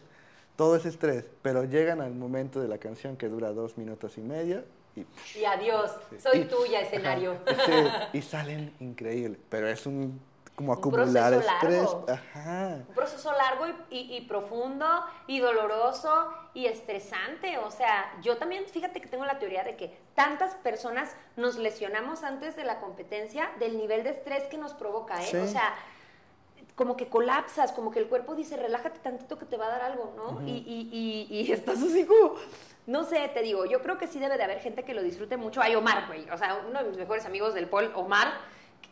[0.56, 1.26] todo es estrés.
[1.42, 4.64] Pero llegan al momento de la canción que dura dos minutos y medio
[4.96, 5.06] y,
[5.38, 5.92] Y adiós,
[6.22, 7.38] soy y- tuya, escenario.
[7.46, 9.40] ajá, sí, y salen increíbles.
[9.50, 10.22] Pero es un
[10.56, 11.82] como un acumular proceso estrés.
[11.84, 12.06] largo.
[12.10, 12.76] Ajá.
[12.88, 14.86] Un proceso largo y, y- y profundo
[15.28, 17.58] y doloroso y estresante.
[17.58, 22.24] O sea, yo también, fíjate que tengo la teoría de que tantas personas nos lesionamos
[22.24, 25.28] antes de la competencia del nivel de estrés que nos provoca, ¿eh?
[25.32, 25.38] Sí.
[25.38, 25.74] O sea,
[26.76, 29.82] como que colapsas, como que el cuerpo dice, relájate tantito que te va a dar
[29.84, 30.42] algo, ¿no?
[30.48, 32.36] y, y, y, y estás así como,
[32.88, 35.38] no sé, te digo, yo creo que sí debe de haber gente que lo disfrute
[35.38, 35.62] mucho.
[35.62, 38.34] Hay Omar, güey, o sea, uno de mis mejores amigos del Paul, Omar,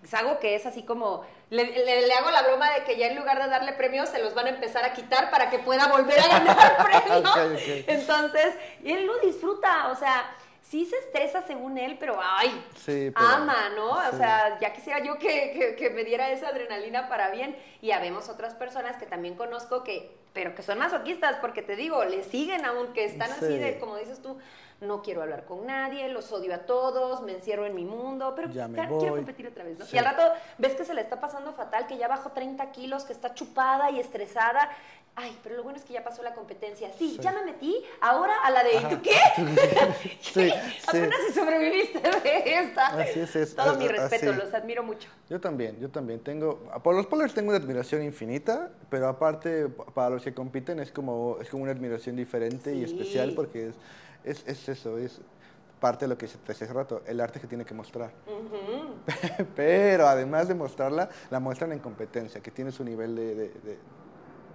[0.03, 3.07] es algo que es así como, le, le- le hago la broma de que ya
[3.07, 5.87] en lugar de darle premios, se los van a empezar a quitar para que pueda
[5.87, 7.29] volver a ganar premios.
[7.29, 7.83] Ok, ok.
[7.87, 8.53] Entonces,
[8.85, 10.29] él lo disfruta, o sea,
[10.69, 13.89] sí se estresa según él, pero ay, Sí, pero- ama, ¿no?
[13.91, 17.55] O sea, ya quisiera yo que, que- que me diera esa adrenalina para bien.
[17.81, 22.03] Y habemos otras personas que también conozco que, pero que son masoquistas, porque te digo,
[22.05, 23.57] le siguen aunque están así Sí.
[23.57, 24.37] de, como dices tú,
[24.81, 28.49] no quiero hablar con nadie, los odio a todos, me encierro en mi mundo, pero
[28.49, 28.99] Ya me ca- voy.
[28.99, 29.85] quiero competir otra vez, ¿no?
[29.85, 29.95] Sí.
[29.95, 30.23] Y al rato
[30.57, 33.91] ves que se le está pasando fatal, que ya bajó 30 kilos, que está chupada
[33.91, 34.69] y estresada.
[35.15, 36.89] Ay, pero lo bueno es que ya pasó la competencia.
[36.97, 37.19] Sí, Sí.
[37.21, 38.89] ya me metí, ahora a la de, Ajá.
[38.89, 39.15] ¿tú qué?
[40.21, 40.49] Sí.
[40.87, 42.87] Apenas si sobreviviste de esta.
[42.87, 44.39] Así es, es, Todo a- mi respeto, así.
[44.39, 45.09] los admiro mucho.
[45.29, 49.85] Yo también, yo también tengo, por los polars tengo una admiración infinita, pero aparte pa-
[49.85, 53.75] para los que compiten es como, es como una admiración diferente y especial porque es,
[54.23, 55.19] es, es eso, es
[55.79, 58.11] parte de lo que se te hace rato, el arte que tiene que mostrar.
[59.55, 63.77] Pero además de mostrarla, la muestran en competencia, que tiene su nivel de, de- de-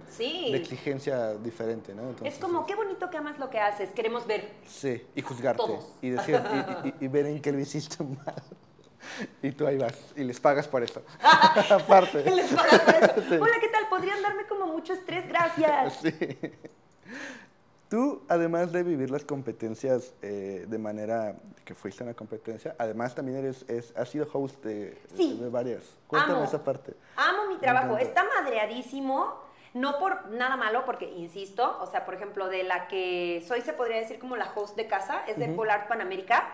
[0.07, 0.49] Sí.
[0.51, 2.03] de exigencia diferente, ¿no?
[2.03, 4.53] Entonces, es como, qué bonito que amas lo que haces, queremos ver.
[4.65, 5.57] Sí, y juzgarte.
[5.63, 5.91] Todos.
[6.01, 6.39] Y decir,
[6.83, 8.35] y, y- y ver en qué lo hiciste mal.
[9.41, 11.01] Y tú ahí vas, y les pagas por eso.
[11.69, 12.23] Aparte.
[12.31, 13.29] Les pagan por eso.
[13.29, 13.35] Sí.
[13.35, 13.89] Hola, ¿qué tal?
[13.89, 15.93] Podrían darme como mucho estrés, gracias.
[16.01, 16.13] Sí.
[17.89, 23.13] Tú, además de vivir las competencias eh, de manera que fuiste a una competencia, además
[23.13, 25.37] también eres, es, has sido host de, Sí.
[25.39, 25.83] de varias.
[26.07, 26.43] Cuéntame Amo.
[26.45, 26.93] esa parte.
[27.15, 29.35] Amo mi trabajo, está madreadísimo,
[29.75, 33.73] no por nada malo, porque insisto, o sea, por ejemplo, de la que soy, se
[33.73, 36.47] podría decir como la host de casa, es de Polar Panamérica.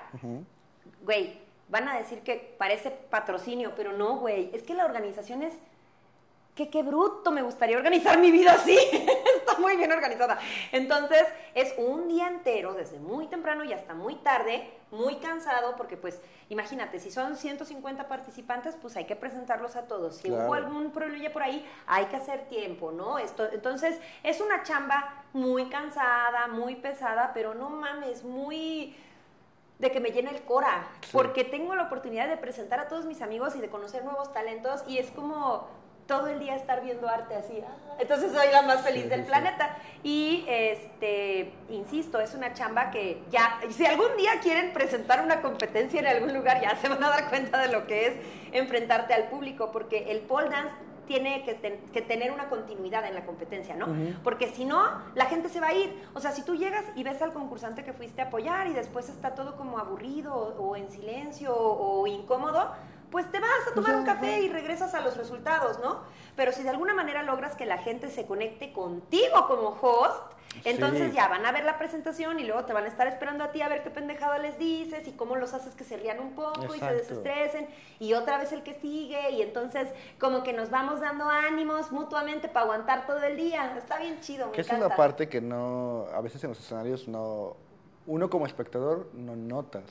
[1.04, 5.54] Güey, van a decir que parece patrocinio, pero no, güey, es que la organización es...
[6.62, 8.78] Que qué bruto, me gustaría organizar mi vida así.
[9.36, 10.38] Está muy bien organizada.
[10.72, 15.98] Entonces, es un día entero, desde muy temprano y hasta muy tarde, muy cansado, porque
[15.98, 20.18] pues, imagínate, si son 150 participantes, pues hay que presentarlos a todos.
[20.18, 20.46] Si Claro.
[20.46, 23.18] hubo algún problema por ahí, hay que hacer tiempo, ¿no?
[23.18, 28.96] Esto, entonces, es una chamba muy cansada, muy pesada, pero no mames, muy
[29.80, 31.10] de que me llena el cora, Sí.
[31.12, 34.84] porque tengo la oportunidad de presentar a todos mis amigos y de conocer nuevos talentos
[34.88, 35.81] y es como
[36.12, 37.62] todo el día estar viendo arte así.
[37.66, 39.78] ah, Entonces soy la más feliz Sí, del sí, planeta.
[40.04, 46.02] Y este, insisto, es una chamba que ya, si algún día quieren presentar una competencia
[46.02, 48.14] en algún lugar, ya se van a dar cuenta de lo que es
[48.52, 50.74] enfrentarte al público, porque el pole dance
[51.08, 53.88] tiene que, ten- que tener una continuidad en la competencia, ¿no?
[54.22, 54.84] Porque si no,
[55.16, 55.98] la gente se va a ir.
[56.14, 59.08] O sea, si tú llegas y ves al concursante que fuiste a apoyar y después
[59.08, 62.72] está todo como aburrido o, o en silencio o, o incómodo,
[63.12, 66.00] pues te vas a tomar un café y regresas a los resultados, ¿no?
[66.36, 70.32] Pero si de alguna manera logras que la gente se conecte contigo como host,
[70.66, 71.16] entonces Sí.
[71.16, 73.62] ya van a ver la presentación y luego te van a estar esperando a ti
[73.62, 76.74] a ver qué pendejada les dices y cómo los haces que se rían un poco
[76.76, 77.68] y se desestresen
[78.00, 79.88] y otra vez el que sigue y entonces
[80.20, 83.78] como que nos vamos dando ánimos mutuamente para aguantar todo el día.
[83.78, 87.08] Está bien chido, me Que es la parte que no, a veces en los escenarios
[87.08, 87.56] no,
[88.06, 89.84] uno como espectador no notas,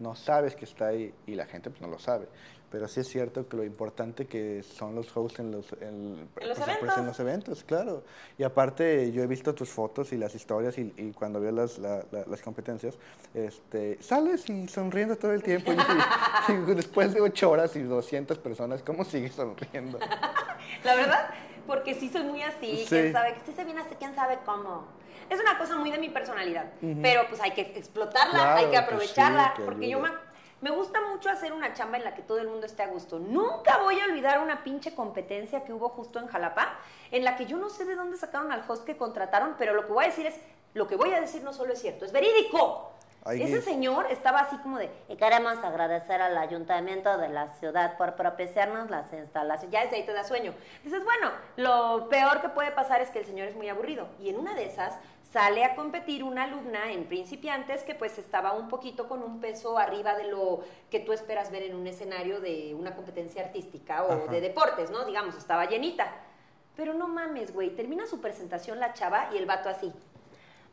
[0.00, 2.28] no sabes que está ahí y la gente pues no lo sabe.
[2.70, 6.48] Pero sí es cierto que lo importante que son los hosts en los, en, En
[6.48, 6.98] los pues, eventos.
[6.98, 8.02] en los eventos, claro.
[8.36, 11.78] Y aparte yo he visto tus fotos y las historias y, y cuando veo las,
[11.78, 12.98] la- la- las competencias,
[13.32, 15.72] este, sales y sonriendo todo el tiempo.
[15.72, 19.98] Y, y después de ocho horas y 200 personas, ¿cómo sigues sonriendo?
[20.84, 21.30] La verdad,
[21.66, 22.86] porque sí soy muy así, Sí.
[22.88, 24.86] quién sabe, sí se viene así, quién sabe cómo.
[25.30, 27.00] Es una cosa muy de mi personalidad, Ujú.
[27.02, 30.08] pero pues hay que explotarla, Claro, hay que pues aprovecharla, sí, que porque yo me.
[30.60, 33.18] Me gusta mucho hacer una chamba en la que todo el mundo esté a gusto.
[33.18, 36.78] Nunca voy a olvidar una pinche competencia que hubo justo en Jalapa,
[37.10, 39.86] en la que yo no sé de dónde sacaron al host que contrataron, pero lo
[39.86, 40.34] que voy a decir es,
[40.74, 42.92] lo que voy a decir no solo es cierto, es verídico.
[43.24, 43.64] Ay, Ese Gis.
[43.64, 48.90] señor estaba así como de, y queremos agradecer al ayuntamiento de la ciudad por propiciarnos
[48.90, 49.72] las instalaciones.
[49.72, 50.54] Ya desde ahí te da sueño.
[50.82, 54.08] Dices, bueno, lo peor que puede pasar es que el señor es muy aburrido.
[54.20, 54.94] Y en una de esas
[55.32, 59.78] sale a competir una alumna en principiantes que pues estaba un poquito con un peso
[59.78, 60.60] arriba de lo
[60.90, 64.32] que tú esperas ver en un escenario de una competencia artística o Ajá.
[64.32, 65.04] de deportes, ¿no?
[65.04, 66.10] Digamos, estaba llenita.
[66.76, 69.92] Pero no mames, güey, termina su presentación la chava y el vato así.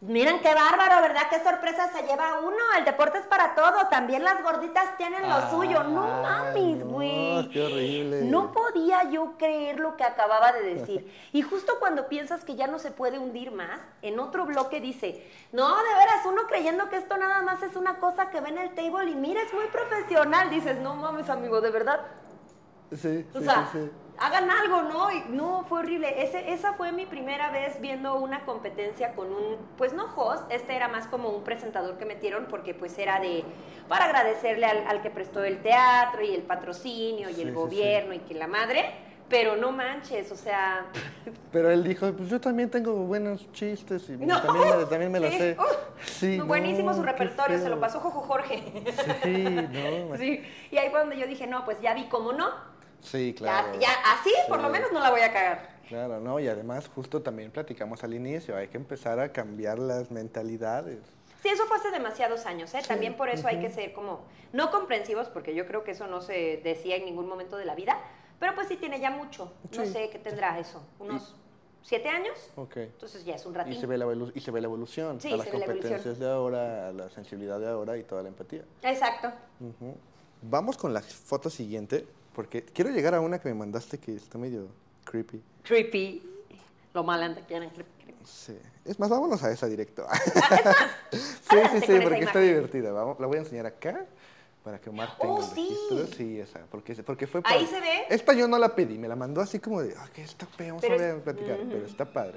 [0.08, 1.24] Miren qué bárbaro, ¿verdad?
[1.30, 2.58] Qué sorpresa se lleva uno.
[2.78, 3.88] El deporte es para todo.
[3.90, 5.84] También las gorditas tienen lo suyo.
[5.84, 7.50] No mames, güey.
[7.50, 8.22] qué horrible.
[8.24, 11.12] No podía yo creer lo que acababa de decir.
[11.34, 15.28] Y justo cuando piensas que ya no se puede hundir más, en otro bloque dice,
[15.52, 18.60] no, de veras, uno creyendo que esto nada más es una cosa que ve en
[18.60, 20.50] el table y mira, es muy profesional.
[20.50, 22.02] Dices, no mames, amigo, de verdad.
[22.92, 23.92] Sí, O sí, sea, sí, sí.
[24.18, 25.12] hagan algo, ¿no?
[25.12, 26.22] Y no, fue horrible.
[26.24, 30.76] Ese, esa fue mi primera vez viendo una competencia con un, pues no host, este
[30.76, 33.44] era más como un presentador que metieron porque pues era de,
[33.88, 38.20] para agradecerle al, al que prestó el teatro y el patrocinio y el gobierno y
[38.20, 38.86] que la madre,
[39.30, 40.86] pero no manches, o sea,
[41.52, 44.40] Pero él dijo, pues yo también tengo buenos chistes y No.
[44.42, 45.38] también, me, también me lo Sí.
[45.38, 45.58] sé.
[45.60, 45.76] Uf,
[46.06, 48.62] Sí, buenísimo no, su qué repertorio, se lo pasó Jojo Jorge.
[49.24, 50.16] Sí, no.
[50.18, 52.50] Sí, y ahí fue donde yo dije, no, pues ya vi cómo no,
[53.02, 53.80] Sí, claro.
[53.80, 55.76] ya así por lo menos no la voy a cagar.
[55.88, 60.10] Claro, no, y además justo también platicamos al inicio, hay que empezar a cambiar las
[60.10, 61.00] mentalidades.
[61.44, 62.82] Sí, eso fue hace demasiados años, ¿eh?
[62.88, 64.22] También por eso hay que ser como,
[64.52, 67.76] no comprensivos, porque yo creo que eso no se decía en ningún momento de la
[67.76, 68.00] vida,
[68.40, 69.54] pero pues sí tiene ya mucho.
[69.78, 71.36] No sé qué tendrá eso, unos
[71.84, 72.78] siete años, Ok.
[72.78, 73.80] entonces ya es un Y ratito.
[73.80, 75.66] se ve la, evolu- y se ve la evolución Sí, a las se ve la
[75.66, 75.92] evolución.
[75.94, 78.64] competencias de ahora, a la sensibilidad de ahora y toda la empatía.
[78.82, 79.32] Exacto.
[80.42, 84.38] Vamos con la foto siguiente, porque quiero llegar a una que me mandaste que está
[84.38, 84.68] medio
[85.06, 85.42] creepy.
[85.64, 86.22] Creepy.
[86.94, 87.92] Lo malanda que eran creepy.
[88.04, 88.26] creepy.
[88.26, 88.58] Sí.
[88.84, 90.06] Es más, vámonos a esa directo.
[91.12, 92.92] Sí, sí, sí, porque está divertida.
[92.92, 94.06] Vamos, la voy a enseñar acá
[94.66, 95.78] para que Omar oh, tenga oh, los sí.
[96.18, 98.06] Sí, esa, porque, porque fue Ahí se ve.
[98.10, 100.70] Esta yo no la pedí, me la mandó así como de, ah, que está pe,
[100.70, 102.34] vamos pero, a platicar, pero está padre.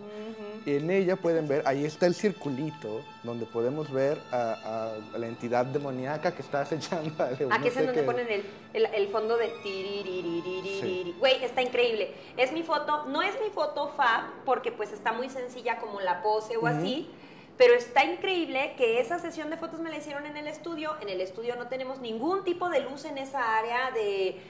[0.66, 6.34] En ella pueden ver, ahí está el circulito donde podemos ver a, la entidad demoníaca
[6.34, 7.50] que está acechando a León.
[7.50, 8.26] Aquí ah, no es en donde ponen
[8.74, 9.48] el, el, fondo de
[11.18, 11.44] Güey, sí.
[11.44, 12.12] está increíble.
[12.36, 16.22] Es mi foto, no es mi foto fab, porque pues está muy sencilla como la
[16.22, 17.10] pose o así
[17.58, 20.94] pero está increíble que esa sesión de fotos me la hicieron en el estudio.
[21.02, 24.40] En el estudio no tenemos ningún tipo de luz en esa área de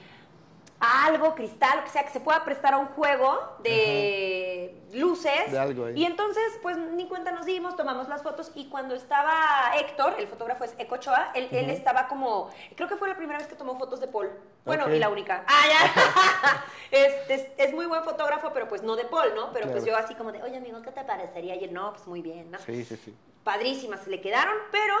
[0.79, 5.51] algo, cristal, que sea que se pueda prestar a un juego de luces.
[5.51, 5.99] De algo ahí.
[5.99, 10.27] Y entonces, pues ni cuenta nos dimos, tomamos las fotos y cuando estaba Héctor, el
[10.27, 13.55] fotógrafo es Eco Ochoa, él, él estaba como, creo que fue la primera vez que
[13.55, 14.29] tomó fotos de Paul.
[14.65, 15.43] Bueno, y la única.
[15.47, 16.63] Ah, ya.
[16.91, 19.53] Este, es, es muy buen fotógrafo, pero pues no de Paul, ¿no?
[19.53, 21.53] Pero pues yo así como de, oye amigo, ¿qué te parecería?
[21.53, 22.57] Y él, no, pues muy bien, ¿no?
[22.57, 23.15] Sí, sí, sí.
[23.43, 24.95] padrísimas se le quedaron, pero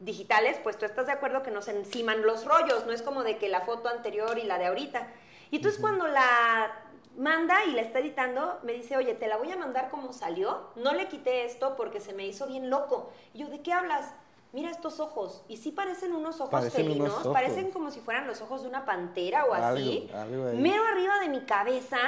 [0.00, 3.24] digitales, pues tú estás de acuerdo que no se enciman los rollos, no es como
[3.24, 5.08] de que la foto anterior y la de ahorita.
[5.50, 6.70] Y entonces cuando la
[7.16, 10.70] manda y la está editando, me dice, oye, te la voy a mandar como salió,
[10.76, 13.10] no le quité esto porque se me hizo bien loco.
[13.34, 14.12] Y yo, ¿de qué hablas?
[14.52, 17.32] Mira estos ojos, y sí parecen unos ojos Parecen unos felinos, ojos.
[17.34, 20.08] parecen como si fueran los ojos de una pantera o así.
[20.14, 20.52] Algo.
[20.54, 21.98] Mero arriba de mi cabeza,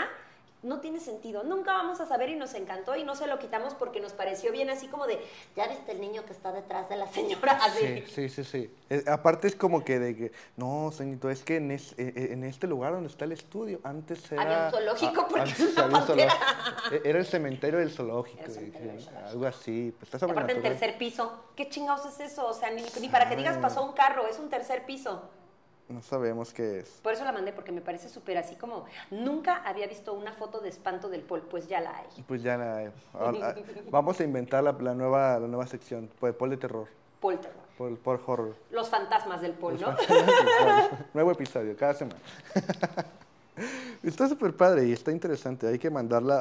[0.63, 1.43] no tiene sentido.
[1.43, 4.53] Nunca vamos a saber y nos encantó y no se lo quitamos porque nos pareció
[4.53, 5.19] bien así como de,
[5.57, 7.53] ya viste el niño que está detrás de la señora.
[7.63, 8.05] Así.
[8.07, 8.75] Sí, sí, sí, sí.
[8.91, 12.29] Eh, aparte es como que de que, no, señorito, es que en, es- eh, eh,
[12.33, 14.43] en este lugar donde está el estudio, antes era...
[14.43, 16.35] Había un zoológico porque una zoológico.
[16.93, 18.39] Eh, Era el cementerio del zoológico.
[18.41, 19.29] Era el cementerio del zoológico.
[19.31, 19.95] Algo así.
[19.99, 21.45] Pues está aparte en tercer piso.
[21.57, 22.47] ¿Qué chingados es eso?
[22.47, 25.23] O sea, ni, ni para que digas pasó un carro, es un tercer piso.
[25.91, 26.89] No sabemos qué es.
[27.03, 30.61] Por eso la mandé, porque me parece súper así como, nunca había visto una foto
[30.61, 32.07] de espanto del Paul, pues ya la hay.
[32.29, 32.93] Pues ya nada.
[33.13, 33.55] ahora-
[33.91, 36.09] vamos a inventar la, la nueva, la nueva sección.
[36.21, 36.87] Pues Paul de terror.
[37.21, 37.61] Paul Terror.
[37.77, 38.55] Paul, Paul horror.
[38.71, 39.95] Los fantasmas del Paul, ¿no?
[41.15, 42.19] Nuevo episodio, cada semana.
[44.03, 45.67] Está súper padre y está interesante.
[45.69, 46.41] Hay que mandarla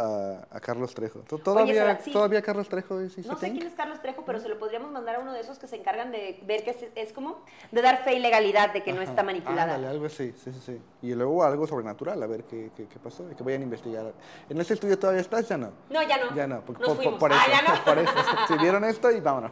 [0.51, 1.19] a, a Carlos Trejo.
[1.27, 2.11] ¿Tó- ¿Todavía, sí.
[2.11, 5.15] ¿Todavía Carlos Trejo es No sé quién es Carlos Trejo, pero se lo podríamos mandar
[5.15, 8.03] a uno de esos que se encargan de ver que es, es como de dar
[8.03, 9.75] fe y legalidad de que no está manipulada.
[9.75, 10.81] Algo así, sí, sí, sí.
[11.01, 14.13] Y luego algo sobrenatural, a ver qué, qué, qué pasó y que vayan a investigar.
[14.49, 15.47] ¿En ese estudio todavía estás?
[15.49, 15.71] Ya no.
[15.89, 16.35] No, ya no.
[16.35, 17.19] Ya no, porque Nos por, por- fuimos.
[17.19, 17.83] por eso, ah, ya no.
[17.85, 18.13] por eso.
[18.47, 19.51] Si vieron esto y vámonos.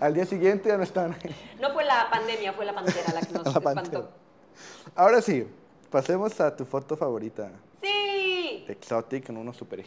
[0.00, 1.34] Al día siguiente ya no estaban ahí.
[1.60, 4.10] No fue la pandemia, fue la pantera la que nos La espantó.
[4.94, 5.46] Ahora sí,
[5.90, 7.50] pasemos a tu foto favorita.
[7.82, 8.64] Sí.
[8.66, 9.80] De Exotic con unos super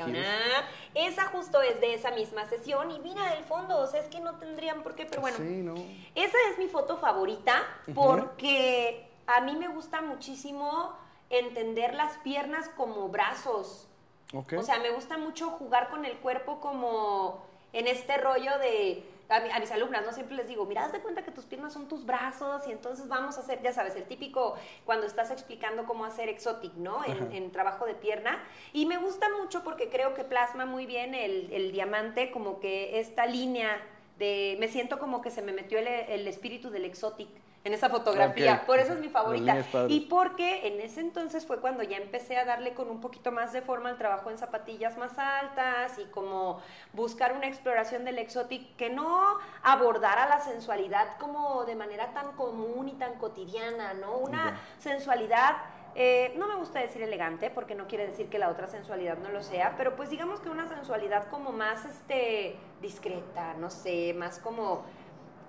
[0.94, 4.20] Esa justo es de esa misma sesión y mira el fondo, o sea, es que
[4.20, 5.38] no tendrían por qué, pero bueno.
[5.38, 5.76] Sí, ¿no?
[6.16, 10.94] Esa es mi foto favorita porque a mí me gusta muchísimo
[11.30, 13.88] entender las piernas como brazos.
[14.34, 14.54] Ok.
[14.58, 19.06] O sea, me gusta mucho jugar con el cuerpo como en este rollo de...
[19.32, 20.12] A, mi- a mis alumnas, ¿no?
[20.14, 23.08] Siempre les digo, mira, haz de cuenta que tus piernas son tus brazos y entonces
[23.08, 24.56] vamos a hacer, ya sabes, el típico
[24.86, 27.04] cuando estás explicando cómo hacer exotic, ¿no?
[27.06, 28.44] En, en trabajo de pierna.
[28.74, 33.00] Y me gusta mucho porque creo que plasma muy bien el, el diamante, como que
[33.00, 33.82] esta línea
[34.20, 34.58] de...
[34.60, 37.30] Me siento como que se me metió el, el espíritu del exotic
[37.64, 38.66] en esa fotografía.
[38.66, 39.58] Por eso es mi favorita.
[39.88, 43.54] Y porque en ese entonces fue cuando ya empecé a darle con un poquito más
[43.54, 46.60] de forma al trabajo en zapatillas más altas y como
[46.94, 52.90] buscar una exploración del exotic que no abordara la sensualidad como de manera tan común
[52.90, 54.18] y tan cotidiana, ¿no?
[54.18, 55.58] Una sensualidad
[55.94, 59.30] eh, no me gusta decir elegante porque no quiere decir que la otra sensualidad no
[59.30, 64.40] lo sea, pero pues digamos que una sensualidad como más este discreta, no sé, más
[64.40, 64.84] como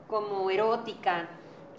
[0.09, 1.27] como erótica,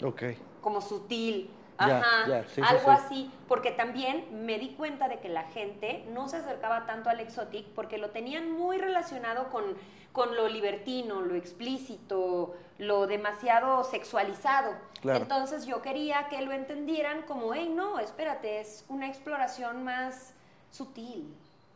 [0.04, 0.24] Ok.
[0.62, 2.90] como sutil, ajá, sí, algo sí.
[2.90, 7.20] así, porque también me di cuenta de que la gente no se acercaba tanto al
[7.20, 9.64] exotic porque lo tenían muy relacionado con,
[10.12, 14.74] con lo libertino, lo explícito, lo demasiado sexualizado.
[15.02, 15.20] Claro.
[15.20, 20.34] Entonces yo quería que lo entendieran como, hey, no, espérate, es una exploración más
[20.72, 21.34] sutil,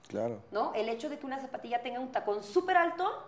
[0.08, 0.42] Claro.
[0.52, 0.74] ¿no?
[0.74, 3.24] El hecho de que una zapatilla tenga un tacón súper alto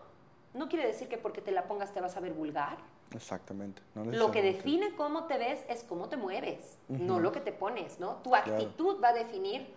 [0.53, 2.77] no quiere decir que porque te la pongas te vas a ver vulgar.
[3.15, 3.81] Exactamente.
[3.95, 7.51] no Lo que define cómo te ves es cómo te mueves, no lo que te
[7.51, 8.17] pones, ¿no?
[8.23, 9.73] Tu actitud va a definir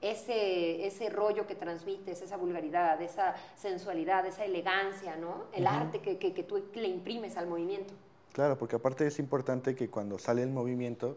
[0.00, 5.44] ese, ese rollo que transmites, esa vulgaridad, esa sensualidad, esa elegancia, ¿no?
[5.52, 7.94] El arte que, que- que tú le imprimes al movimiento.
[8.32, 11.16] Claro, porque aparte es importante que cuando sale el movimiento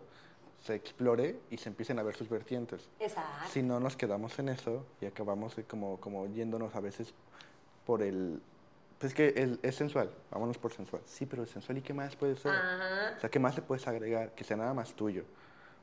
[0.63, 2.89] se explore y se empiecen a ver sus vertientes.
[2.99, 3.49] Exacto.
[3.51, 7.13] Si no nos quedamos en eso y acabamos como, como yéndonos a veces
[7.85, 8.41] por el...
[9.01, 11.01] Pues que el- es sensual, vámonos por sensual.
[11.05, 12.51] Sí, pero sensual ¿y qué más puede ser?
[12.51, 13.13] Ajá.
[13.17, 14.33] O sea, ¿qué más le puedes agregar?
[14.35, 15.23] Que sea nada más tuyo.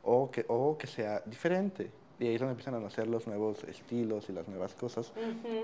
[0.03, 1.91] O que, o que sea diferente.
[2.21, 5.13] Y ahí es donde empiezan a nacer los nuevos estilos y las nuevas cosas.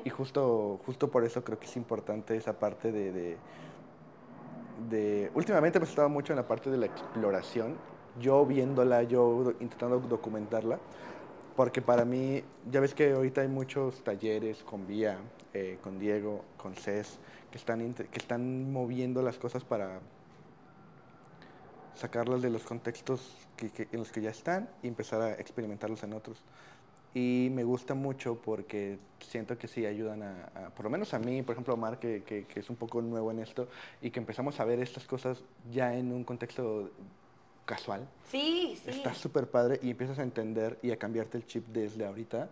[0.05, 3.39] Y justo, justo por eso creo que es importante esa parte de, de,
[4.77, 7.79] de- Últimamente hemos estado mucho en la parte de la exploración,
[8.17, 10.81] yo viéndola, yo do- intentando documentarla,
[11.55, 15.21] porque para mí, ya ves que ahorita hay muchos talleres con Vía,
[15.53, 20.01] eh, con Diego, con Cés, que están, que están moviendo las cosas para
[21.95, 26.13] sacarlas de los contextos que- en los que ya están y empezar a experimentarlos en
[26.13, 26.43] otros.
[27.15, 31.19] Y me gusta mucho porque siento que sí ayudan a, a- por lo menos a
[31.21, 33.69] mí, por ejemplo, a Omar, que, que- que es un poco nuevo en esto,
[34.01, 36.91] y que empezamos a ver estas cosas ya en un contexto
[37.65, 38.07] casual.
[38.31, 38.91] Sí, sí.
[38.91, 42.49] Está súper padre y empiezas a entender y a cambiarte el chip desde ahorita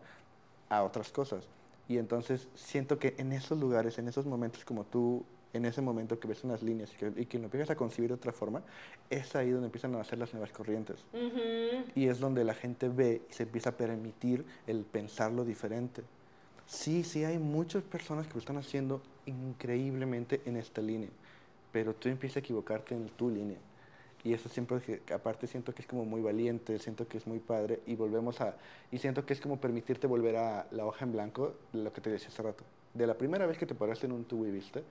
[0.68, 1.44] a otras cosas.
[1.88, 6.18] Y entonces siento que en esos lugares, en esos momentos como tú, en ese momento
[6.18, 8.62] que ves unas líneas y que, y que lo empiezas a concebir de otra forma,
[9.10, 11.04] es ahí donde empiezan a nacer las nuevas corrientes.
[11.94, 16.02] Y es donde la gente ve y se empieza a permitir el pensarlo diferente.
[16.66, 21.10] Sí, sí, hay muchas personas que lo están haciendo increíblemente en esta línea,
[21.70, 23.58] pero tú empiezas a equivocarte en tu línea.
[24.24, 27.80] Y eso siempre, aparte siento que es como muy valiente, siento que es muy padre
[27.86, 28.54] y volvemos a,
[28.90, 32.10] y siento que es como permitirte volver a la hoja en blanco, lo que te
[32.10, 32.62] decía hace rato.
[32.94, 34.84] De la primera vez que te paraste en un tubo y viste,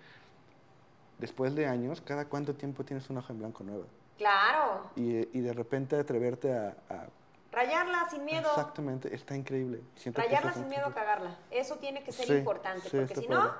[1.17, 3.85] después de años, ¿cada cuánto tiempo tienes una hoja en blanco nueva?
[4.17, 4.89] Claro.
[4.97, 7.07] Y, y de repente atreverte a, a
[7.51, 8.47] Rayarla sin miedo.
[8.49, 9.81] Exactamente, está increíble.
[9.95, 11.37] Siento Rayarla sin miedo a cagarla.
[11.51, 13.51] Eso tiene que ser Sí, importante, sí, porque si no,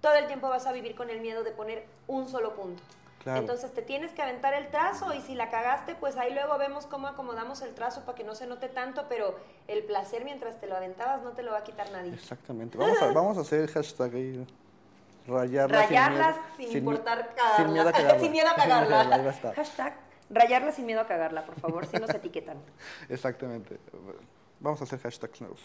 [0.00, 2.82] todo el tiempo vas a vivir con el miedo de poner un solo punto.
[3.22, 3.40] Claro.
[3.40, 6.86] Entonces te tienes que aventar el trazo y si la cagaste, pues ahí luego vemos
[6.86, 9.36] cómo acomodamos el trazo para que no se note tanto, pero
[9.68, 12.12] el placer mientras te lo aventabas no te lo va a quitar nadie.
[12.12, 12.76] Exactamente.
[12.78, 14.46] Vamos a, vamos a hacer el hashtag ahí.
[15.26, 17.32] Rayarlas, Rayarlas sin, importar.
[17.56, 18.18] Sin miedo a cagarla.
[18.20, 19.54] Sin miedo a.
[19.54, 19.94] Hashtag
[20.32, 22.56] rayarla sin miedo a cagarla, por favor, si nos etiquetan.
[23.08, 23.78] Exactamente.
[24.60, 25.60] Vamos a hacer hashtags nuevos.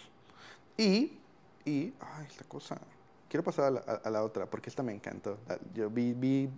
[0.77, 1.19] Y,
[1.65, 2.77] y, ay, esta cosa.
[3.29, 5.37] Quiero pasar a la, a- la otra, porque esta me encantó.
[5.73, 6.49] Yo vi, vi,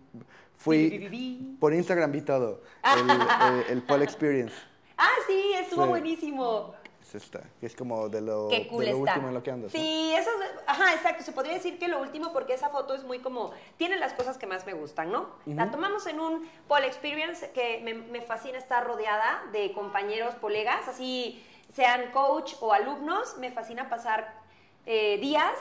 [0.55, 2.61] fui, por Instagram vi todo.
[2.83, 4.53] El, eh, el Paul Experience.
[4.97, 5.89] Ah, sí, estuvo Sí.
[5.89, 6.75] buenísimo.
[7.01, 9.49] Es esta, que es como de lo, Qué cool de lo último en lo que
[9.49, 9.73] andas.
[9.73, 9.79] ¿no?
[9.79, 11.23] Sí, eso es, ajá, exacto.
[11.23, 14.37] Se podría decir que lo último, porque esa foto es muy como, tiene las cosas
[14.37, 15.27] que más me gustan, ¿no?
[15.47, 20.87] La tomamos en un Paul Experience que me, me fascina estar rodeada de compañeros, colegas,
[20.87, 21.43] así
[21.73, 23.37] sean coach o alumnos.
[23.39, 24.35] Me fascina pasar
[24.85, 25.55] eh, días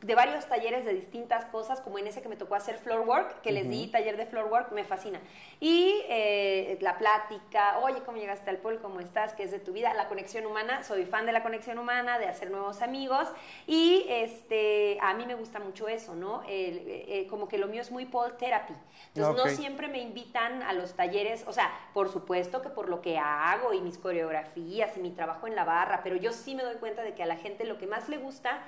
[0.00, 3.40] de varios talleres de distintas cosas, como en ese que me tocó hacer floor work,
[3.42, 5.20] que les di taller de floor work, me fascina.
[5.60, 8.80] Y eh, la plática, oye, ¿cómo llegaste al pol?
[8.80, 9.34] ¿Cómo estás?
[9.34, 9.94] ¿Qué es de tu vida?
[9.94, 13.28] La conexión humana, soy fan de la conexión humana, de hacer nuevos amigos
[13.66, 16.42] y este, a mí me gusta mucho eso, ¿no?
[16.48, 18.74] Eh, eh, como que lo mío es muy pole therapy.
[19.14, 23.02] Entonces, no siempre me invitan a los talleres, o sea, por supuesto que por lo
[23.02, 26.62] que hago y mis coreografías y mi trabajo en la barra, pero yo sí me
[26.62, 28.62] doy cuenta de que a la gente lo que más le gusta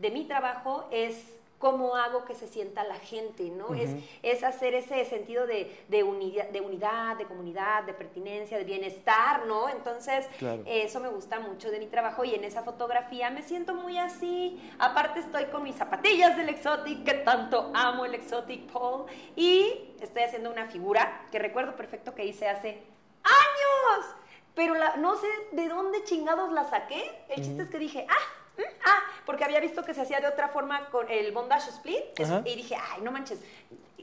[0.00, 3.74] de mi trabajo es cómo hago que se sienta la gente, ¿no?
[3.74, 3.90] es,
[4.22, 9.44] es hacer ese sentido de, de, unidad, de unidad, de comunidad, de pertinencia, de bienestar,
[9.44, 9.68] ¿no?
[9.68, 10.26] Entonces,
[10.64, 14.58] eso me gusta mucho de mi trabajo y en esa fotografía me siento muy así.
[14.78, 19.04] Aparte estoy con mis zapatillas del Exotic, que tanto amo el Exotic Paul,
[19.36, 22.82] y estoy haciendo una figura que recuerdo perfecto que hice hace
[23.22, 24.06] años,
[24.54, 27.04] pero no sé de dónde chingados la saqué.
[27.28, 28.39] El chiste es que dije, ah,
[28.84, 32.02] ah, porque había visto que se hacía de otra forma con el bondage split.
[32.44, 33.40] y dije, ay, no manches.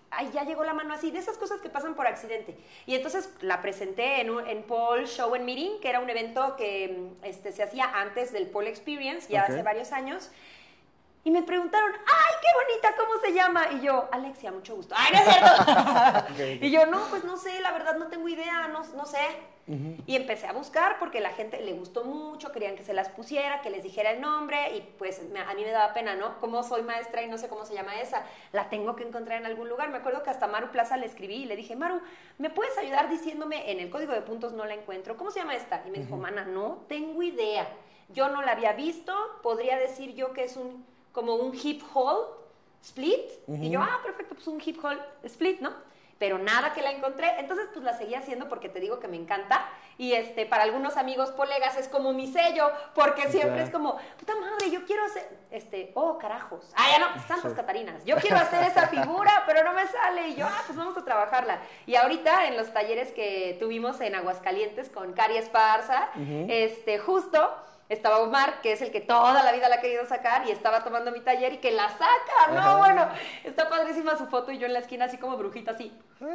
[0.10, 2.58] Ay, ya llegó la mano así, de esas cosas que pasan por accidente.
[2.86, 7.10] Y entonces la presenté en, en Paul Show and Meeting, que era un evento que
[7.24, 10.32] este, se hacía antes del Paul Experience, ya hace varios años.
[11.28, 12.96] Y me preguntaron, ¡ay, qué bonita!
[12.96, 13.68] ¿Cómo se llama?
[13.74, 14.96] Y yo, Alexia, mucho gusto.
[14.98, 16.64] ¡Ay, no es cierto!
[16.66, 19.20] Y yo, no, pues no sé, la verdad no tengo idea, no, no sé.
[20.06, 23.62] Y empecé a buscar porque la gente le gustó mucho, querían que se las pusiera,
[23.62, 26.40] que les dijera el nombre y pues a mí me daba pena, ¿no?
[26.40, 29.46] Como soy maestra y no sé cómo se llama esa, la tengo que encontrar en
[29.46, 29.90] algún lugar.
[29.90, 32.00] Me acuerdo que hasta Maru Plaza le escribí y le dije, Maru,
[32.38, 35.18] ¿me puedes ayudar diciéndome en el código de puntos no la encuentro?
[35.18, 35.84] ¿Cómo se llama esta?
[35.86, 37.68] Y me dijo, mana, no tengo idea.
[38.10, 39.14] Yo no la había visto,
[39.44, 42.28] podría decir yo que es un como un hip hop
[42.84, 43.32] split.
[43.48, 45.72] Y yo, ah, perfecto, pues un hip hop split, ¿no?
[46.20, 47.40] Pero nada que la encontré.
[47.40, 49.70] Entonces, pues la seguí haciendo porque te digo que me encanta.
[49.98, 54.36] Y este, para algunos amigos colegas es como mi sello, porque siempre es como, puta
[54.36, 56.72] madre, yo quiero hacer, este, oh, carajos.
[56.76, 58.04] Ah, ya no, Santas Catarinas.
[58.06, 60.30] Yo quiero hacer esa figura, pero no me sale.
[60.30, 61.60] Y yo, ah, pues vamos a trabajarla.
[61.86, 66.10] Y ahorita en los talleres que tuvimos en Aguascalientes con Cari Esparza,
[66.48, 67.56] este, justo
[67.90, 70.84] estaba Omar, que es el que toda la vida la ha querido sacar, y estaba
[70.84, 72.80] tomando mi taller y que la saca, ¿no?
[72.80, 73.08] Bueno,
[73.44, 75.92] está padrísima su foto y yo en la esquina así como brujita, así.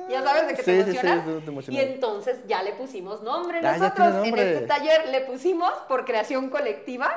[0.08, 1.78] Ya sabes de qué te, emociona?
[1.78, 4.26] Y entonces ya le pusimos nombre ah, nosotros.
[4.26, 7.16] En este taller le pusimos por creación colectiva.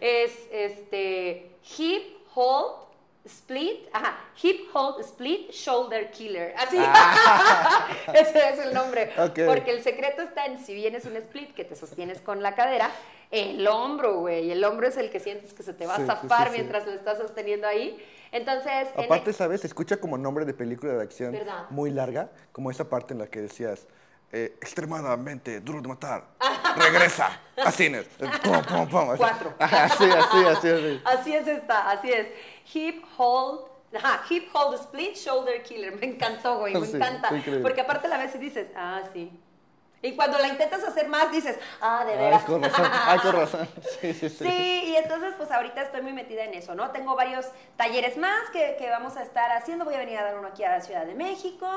[0.00, 2.82] Es este Hip Hold
[3.24, 6.54] Split, ajá, Hip Hold Split Shoulder Killer.
[6.58, 7.88] Así, ah.
[8.14, 9.12] ese es el nombre.
[9.16, 12.90] Porque el secreto está en si vienes un split que te sostienes con la cadera,
[13.30, 14.50] el hombro, güey.
[14.50, 17.18] El hombro es el que sientes que se te va a zafar mientras lo estás
[17.18, 18.04] sosteniendo ahí.
[18.32, 18.88] Entonces.
[18.96, 19.60] Aparte, ¿sabes?
[19.60, 21.36] Se escucha como nombre de película de acción
[21.70, 23.86] muy larga, como esa parte en la que decías.
[24.34, 26.24] Eh, extremadamente duro de matar.
[26.74, 28.06] Regresa a cines.
[29.20, 29.54] Cuatro.
[29.58, 31.02] Así, así, así, así.
[31.04, 32.28] Así es esta, así es.
[32.72, 33.66] Hip hold.
[33.94, 35.94] Ajá, hip hold split shoulder killer.
[35.96, 37.28] Me encantó, güey, me encanta.
[37.60, 39.38] Porque aparte la vez y dices, ah, sí,
[40.04, 42.42] y cuando la intentas hacer más, dices, ah, de veras.
[42.42, 42.90] Ay, con razón.
[42.92, 43.68] Ay, con razón.
[44.00, 44.44] Sí, sí, sí.
[44.44, 46.90] Sí, y entonces, pues ahorita estoy muy metida en eso, ¿no?
[46.90, 49.84] Tengo varios talleres más que, que vamos a estar haciendo.
[49.84, 51.68] Voy a venir a dar uno aquí a la Ciudad de México.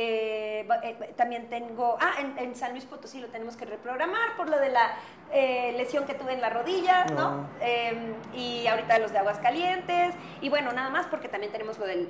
[0.00, 4.56] Eh, eh, también tengo, ah, en, San Luis Potosí lo tenemos que reprogramar por lo
[4.60, 4.92] de la
[5.32, 7.48] eh, lesión que tuve en la rodilla, ¿no?
[7.60, 10.14] Em, y ahorita los de aguas calientes.
[10.40, 12.08] Y bueno, nada más porque también tenemos lo del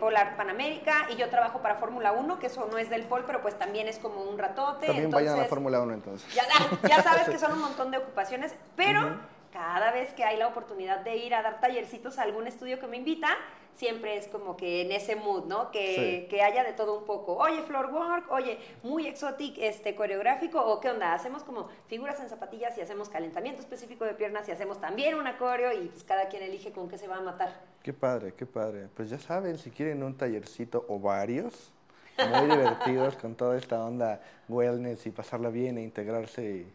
[0.00, 3.42] Polar Panamérica y yo trabajo para Fórmula 1, que eso no es del Pol, pero
[3.42, 4.86] pues también es como un ratote.
[4.86, 6.34] También vayan a la Fórmula 1 entonces.
[6.34, 6.44] Ya,
[6.88, 9.18] ya, sabes que son un montón de ocupaciones, pero
[9.56, 12.86] cada vez que hay la oportunidad de ir a dar tallercitos a algún estudio que
[12.86, 13.28] me invita,
[13.74, 15.70] siempre es como que en ese mood, ¿no?
[15.70, 17.36] Que, que haya de todo un poco.
[17.36, 22.28] Oye, floor work, oye, muy exotic, este, coreográfico, o qué onda, hacemos como figuras en
[22.28, 26.28] zapatillas y hacemos calentamiento específico de piernas y hacemos también una coreo y pues cada
[26.28, 27.58] quien elige con qué se va a matar.
[27.82, 28.88] Qué padre, qué padre.
[28.94, 31.72] Pues ya saben, si quieren un tallercito o varios,
[32.18, 36.72] muy divertidos con toda esta onda wellness y pasarla bien e integrarse y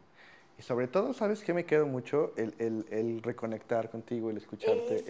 [0.58, 2.34] y sobre todo, ¿sabes qué me quedo mucho?
[2.38, 5.04] El, el, el reconectar contigo, el escucharte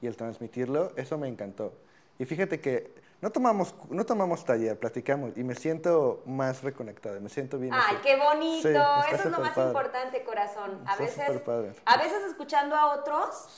[0.00, 0.92] y el transmitirlo.
[0.96, 1.74] Eso me encantó.
[2.18, 2.90] Y fíjate que
[3.24, 7.72] no tomamos, no tomamos taller, platicamos y me siento más reconectada, me siento bien.
[7.72, 10.78] Ay, qué bonito, eso es lo más importante, corazón.
[10.86, 11.42] A veces,
[11.86, 13.48] a veces escuchando a otros,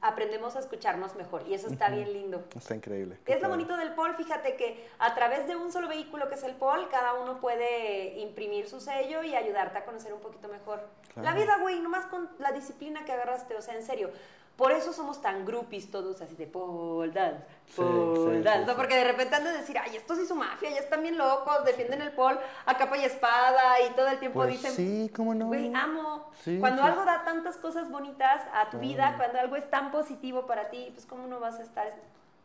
[0.00, 2.44] aprendemos a escucharnos mejor y eso está bien lindo.
[2.56, 3.18] Está increíble.
[3.26, 6.44] Es lo bonito del POL, fíjate que a través de un solo vehículo que es
[6.44, 10.86] el POL, cada uno puede imprimir su sello y ayudarte a conocer un poquito mejor
[11.16, 14.10] la vida, güey, nomás con la disciplina que agarraste, o sea, en serio.
[14.56, 17.44] Por eso somos tan groupies todos así de pole dance,
[17.76, 18.72] pole dance.
[18.74, 21.62] Porque de repente han de decir, ay, estos sí su mafia, ya están bien locos,
[21.66, 25.34] defienden el pole a capa y espada y todo el tiempo pues dicen, sí, cómo
[25.34, 25.48] no.
[25.48, 26.30] Güey, amo.
[26.58, 30.70] cuando algo da tantas cosas bonitas a tu vida, cuando algo es tan positivo para
[30.70, 31.92] ti, pues cómo no vas a estar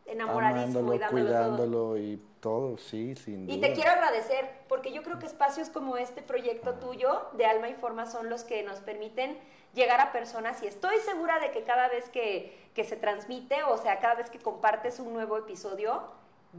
[0.04, 3.56] enamoradísimo y dándolo cuidándolo y todo, sí, sin duda.
[3.56, 7.68] Y te quiero agradecer, porque yo creo que espacios como este proyecto tuyo de Alma
[7.68, 9.38] y Forma son los que nos permiten
[9.74, 13.98] llegar a personas y estoy segura de que cada vez que, se transmite, o sea,
[14.00, 16.02] cada vez que compartes un nuevo episodio,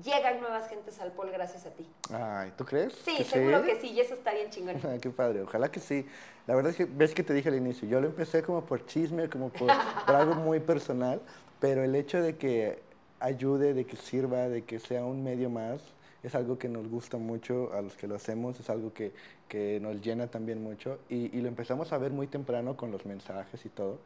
[0.03, 1.87] llegan nuevas gentes al pol gracias a ti.
[2.11, 2.93] Ay, ¿tú crees?
[3.05, 4.79] Sí, seguro que sí, y eso está bien chingón.
[5.01, 6.07] Qué padre, ojalá que sí.
[6.47, 8.85] La verdad es que ves que te dije al inicio, yo lo empecé como por
[8.85, 9.67] chisme, como por,
[10.05, 11.21] por algo muy personal,
[11.59, 12.81] pero el hecho de que
[13.19, 15.81] ayude, de que sirva, de que sea un medio más,
[16.23, 19.11] es algo que nos gusta mucho a los que lo hacemos, es algo que,
[19.53, 23.63] que nos llena también mucho y, lo empezamos a ver muy temprano con los mensajes
[23.63, 23.99] y todo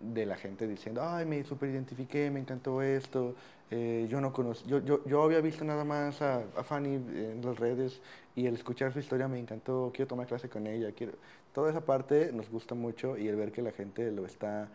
[0.00, 3.34] de la gente diciendo, ay, me super identifiqué, me encantó esto,
[3.70, 7.42] eh, yo no conozco, yo, yo, yo, había visto nada más a, a, Fanny en
[7.44, 8.00] las redes
[8.34, 11.12] y el escuchar su historia me encantó, quiero tomar clase con ella, quiero...
[11.52, 14.68] Toda esa parte nos gusta mucho y el ver que la gente lo está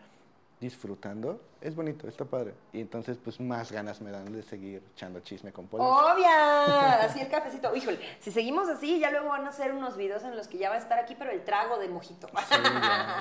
[0.64, 2.54] disfrutando, es bonito, está padre.
[2.72, 5.82] Y entonces, pues más ganas me dan de seguir echando chisme con Paul.
[5.82, 7.74] Obvia, así el cafecito.
[7.76, 10.70] Híjole, si seguimos así, ya luego van a hacer unos videos en los que ya
[10.70, 12.28] va a estar aquí, pero el trago de mojito.
[12.28, 12.54] Sí,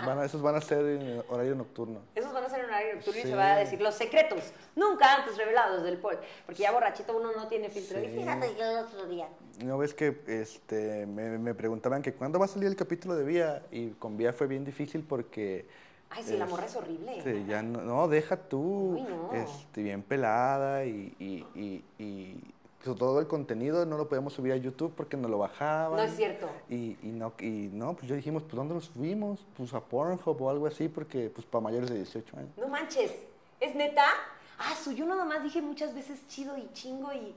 [0.06, 2.00] van a, esos van a ser en horario nocturno.
[2.16, 3.28] Esos van a ser en horario nocturno sí.
[3.28, 6.18] y se va a decir los secretos nunca antes revelados del Paul.
[6.46, 8.00] Porque ya borrachito uno no tiene filtro.
[8.00, 8.06] Sí.
[8.06, 9.28] Y fíjate yo el otro día.
[9.64, 13.24] No ves que este, me, me preguntaban que cuándo va a salir el capítulo de
[13.26, 15.66] Vía y con Vía fue bien difícil porque
[16.16, 17.18] Ay, sí, la morra es horrible.
[17.18, 18.94] Este, ya no, no, deja tú.
[18.94, 19.34] Uy, no.
[19.34, 22.38] Este, bien pelada y, y, y, y,
[22.84, 25.98] todo el contenido no lo podemos subir a YouTube porque no lo bajaban.
[25.98, 26.48] No es cierto.
[26.70, 29.40] Y, y, no, y no, pues yo dijimos, pues ¿dónde lo subimos?
[29.58, 32.52] Pues a Pornhub o algo así porque pues para mayores de 18 años.
[32.58, 33.12] No manches,
[33.60, 34.06] ¿es neta?
[34.60, 37.34] Ah, su, yo nada más dije muchas veces chido y chingo y...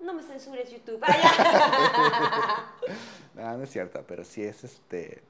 [0.00, 1.00] No me censures YouTube.
[3.34, 5.22] no, no es cierto, pero sí es este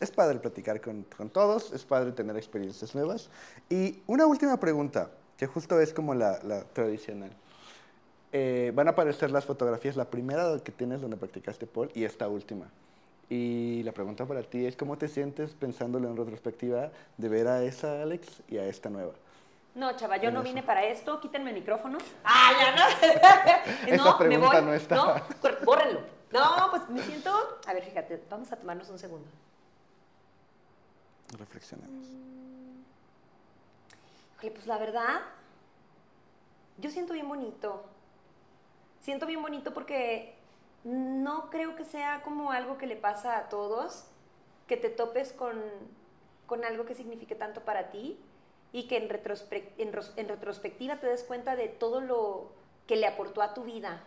[0.00, 3.30] es padre platicar con, con, todos, es padre tener experiencias nuevas.
[3.68, 7.30] Y una última pregunta, que justo es como la, la tradicional.
[8.32, 12.28] Eh, van a aparecer las fotografías, la primera que tienes donde practicaste Paul y esta
[12.28, 12.66] última.
[13.30, 17.62] Y la pregunta para ti es, ¿cómo te sientes pensándolo en retrospectiva de ver a
[17.62, 19.12] esa Alex y a esta nueva?
[19.74, 21.20] No, chava, yo no vine para esto.
[21.20, 21.98] Quítenme el micrófono.
[22.24, 23.86] ¡Ah, ya no!
[23.94, 24.66] Esa no, pregunta me voy.
[24.66, 24.96] no está.
[24.96, 25.14] No,
[25.64, 26.00] bórrenlo.
[26.32, 27.30] No, pues me siento...
[27.66, 29.26] A ver, fíjate, vamos a tomarnos un segundo.
[31.36, 32.06] Reflexionemos.
[34.40, 35.20] Oye, pues la verdad,
[36.78, 37.84] yo siento bien bonito.
[39.00, 40.34] Siento bien bonito porque
[40.84, 44.04] no creo que sea como algo que le pasa a todos,
[44.66, 45.60] que te topes con,
[46.46, 48.18] con algo que signifique tanto para ti
[48.72, 52.52] y que en, en retrospectiva te des cuenta de todo lo
[52.86, 54.02] que le aportó a tu vida,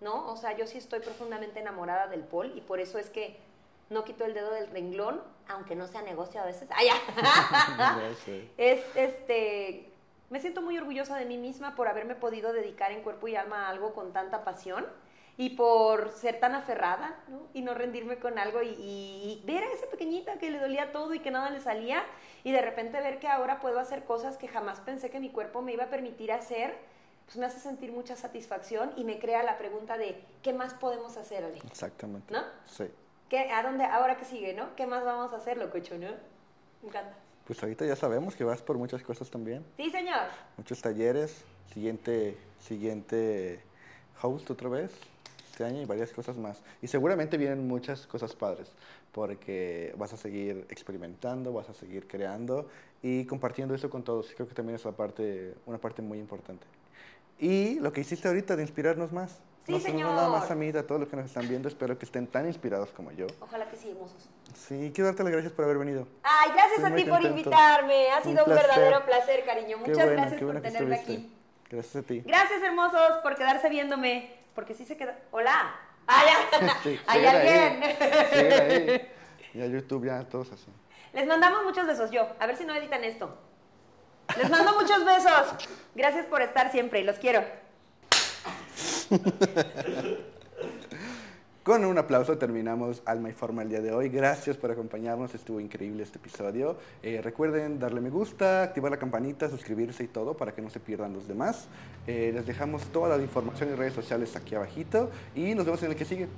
[0.00, 0.30] ¿no?
[0.30, 3.36] O sea, yo sí estoy profundamente enamorada del Paul y por eso es que
[3.90, 6.68] no quito el dedo del renglón, aunque no sea negocio a veces.
[6.74, 8.00] ¡Ay, ya!
[8.56, 9.92] es, este,
[10.30, 13.66] me siento muy orgullosa de mí misma por haberme podido dedicar en cuerpo y alma
[13.66, 14.86] a algo con tanta pasión
[15.36, 17.40] y por ser tan aferrada ¿no?
[17.52, 21.12] y no rendirme con algo y, y, ver a esa pequeñita que le dolía todo
[21.12, 22.04] y que nada le salía
[22.44, 25.60] y de repente ver que ahora puedo hacer cosas que jamás pensé que mi cuerpo
[25.60, 26.76] me iba a permitir hacer,
[27.24, 31.16] pues me hace sentir mucha satisfacción y me crea la pregunta de ¿qué más podemos
[31.16, 31.58] hacer, Ale?
[31.66, 32.32] Exactamente.
[32.32, 32.42] ¿No?
[32.66, 32.84] Sí.
[33.28, 34.74] ¿Qué, ¿A dónde, ahora que sigue, no?
[34.76, 36.08] ¿Qué más vamos a hacer, lococho, no?
[36.82, 37.16] Me encanta.
[37.46, 39.64] Pues ahorita ya sabemos que vas por muchas cosas también.
[39.76, 40.28] Sí, señor.
[40.56, 43.60] Muchos talleres, siguiente, siguiente
[44.22, 44.92] host otra vez
[45.50, 46.62] este año y varias cosas más.
[46.82, 48.72] Y seguramente vienen muchas cosas padres,
[49.12, 52.68] porque vas a seguir experimentando, vas a seguir creando
[53.02, 54.32] y compartiendo eso con todos.
[54.34, 56.66] Creo que también es una parte, una parte muy importante.
[57.38, 59.38] Y lo que hiciste ahorita de inspirarnos más.
[59.66, 60.14] Sí, no, señor.
[60.14, 62.46] Nada más a mí, a todos los que nos están viendo, espero que estén tan
[62.46, 63.26] inspirados como yo.
[63.40, 64.28] Ojalá que sí, hermosos.
[64.54, 66.06] Sí, quiero darte las gracias por haber venido.
[66.22, 68.10] Ay, gracias Estoy a ti por invitarme.
[68.10, 69.78] Ha sido un, verdadero placer, cariño.
[69.78, 71.34] Muchas bueno, gracias por tenerme aquí.
[71.70, 72.20] Gracias a ti.
[72.26, 74.36] Gracias, hermosos, por quedarse viéndome.
[74.54, 75.18] Porque sí se queda.
[75.30, 75.74] ¡Hola!
[76.06, 76.28] ¡Ay,
[76.82, 77.82] Sí, ¿Hay alguien?
[77.82, 79.10] ahí.
[79.54, 80.66] Ya YouTube, ya todos así.
[81.12, 82.26] Les mandamos muchos besos yo.
[82.40, 83.38] A ver si no editan esto.
[84.36, 85.68] Les mando muchos besos.
[85.94, 87.04] Gracias por estar siempre.
[87.04, 87.44] Los quiero.
[91.62, 94.10] Con un aplauso terminamos Alma y Forma el día de hoy.
[94.10, 96.76] Gracias por acompañarnos, estuvo increíble este episodio.
[97.02, 100.80] Eh, recuerden darle me gusta, activar la campanita, suscribirse y todo para que no se
[100.80, 101.68] pierdan los demás.
[102.06, 105.92] Eh, les dejamos toda la información y redes sociales aquí abajito y nos vemos en
[105.92, 106.28] el que sigue.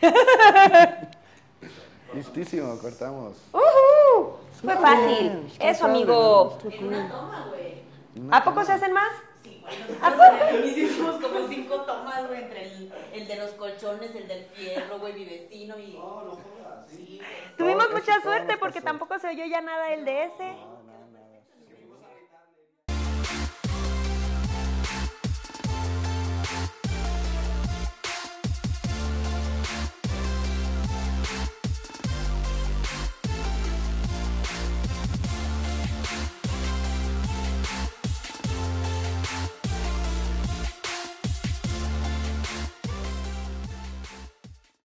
[2.14, 3.36] Listísimo, cortamos.
[3.52, 4.32] ¡Uhú!
[4.62, 5.52] Fue fácil.
[5.60, 6.56] Eso, amigo.
[6.80, 7.71] una toma, güey.
[8.30, 8.64] ¿A poco toma.
[8.64, 9.10] se hacen más?
[9.42, 9.74] Sí, güey.
[10.00, 14.44] ¿A Nosotros hicimos como cinco tomas, güey, entre el, el de los colchones, el del
[14.46, 15.92] fierro, güey, mi vecino y...
[15.94, 17.20] No, no jodas, sí.
[17.56, 18.86] Tuvimos mucha suerte porque pasó.
[18.86, 20.56] tampoco se oyó ya nada el de ese.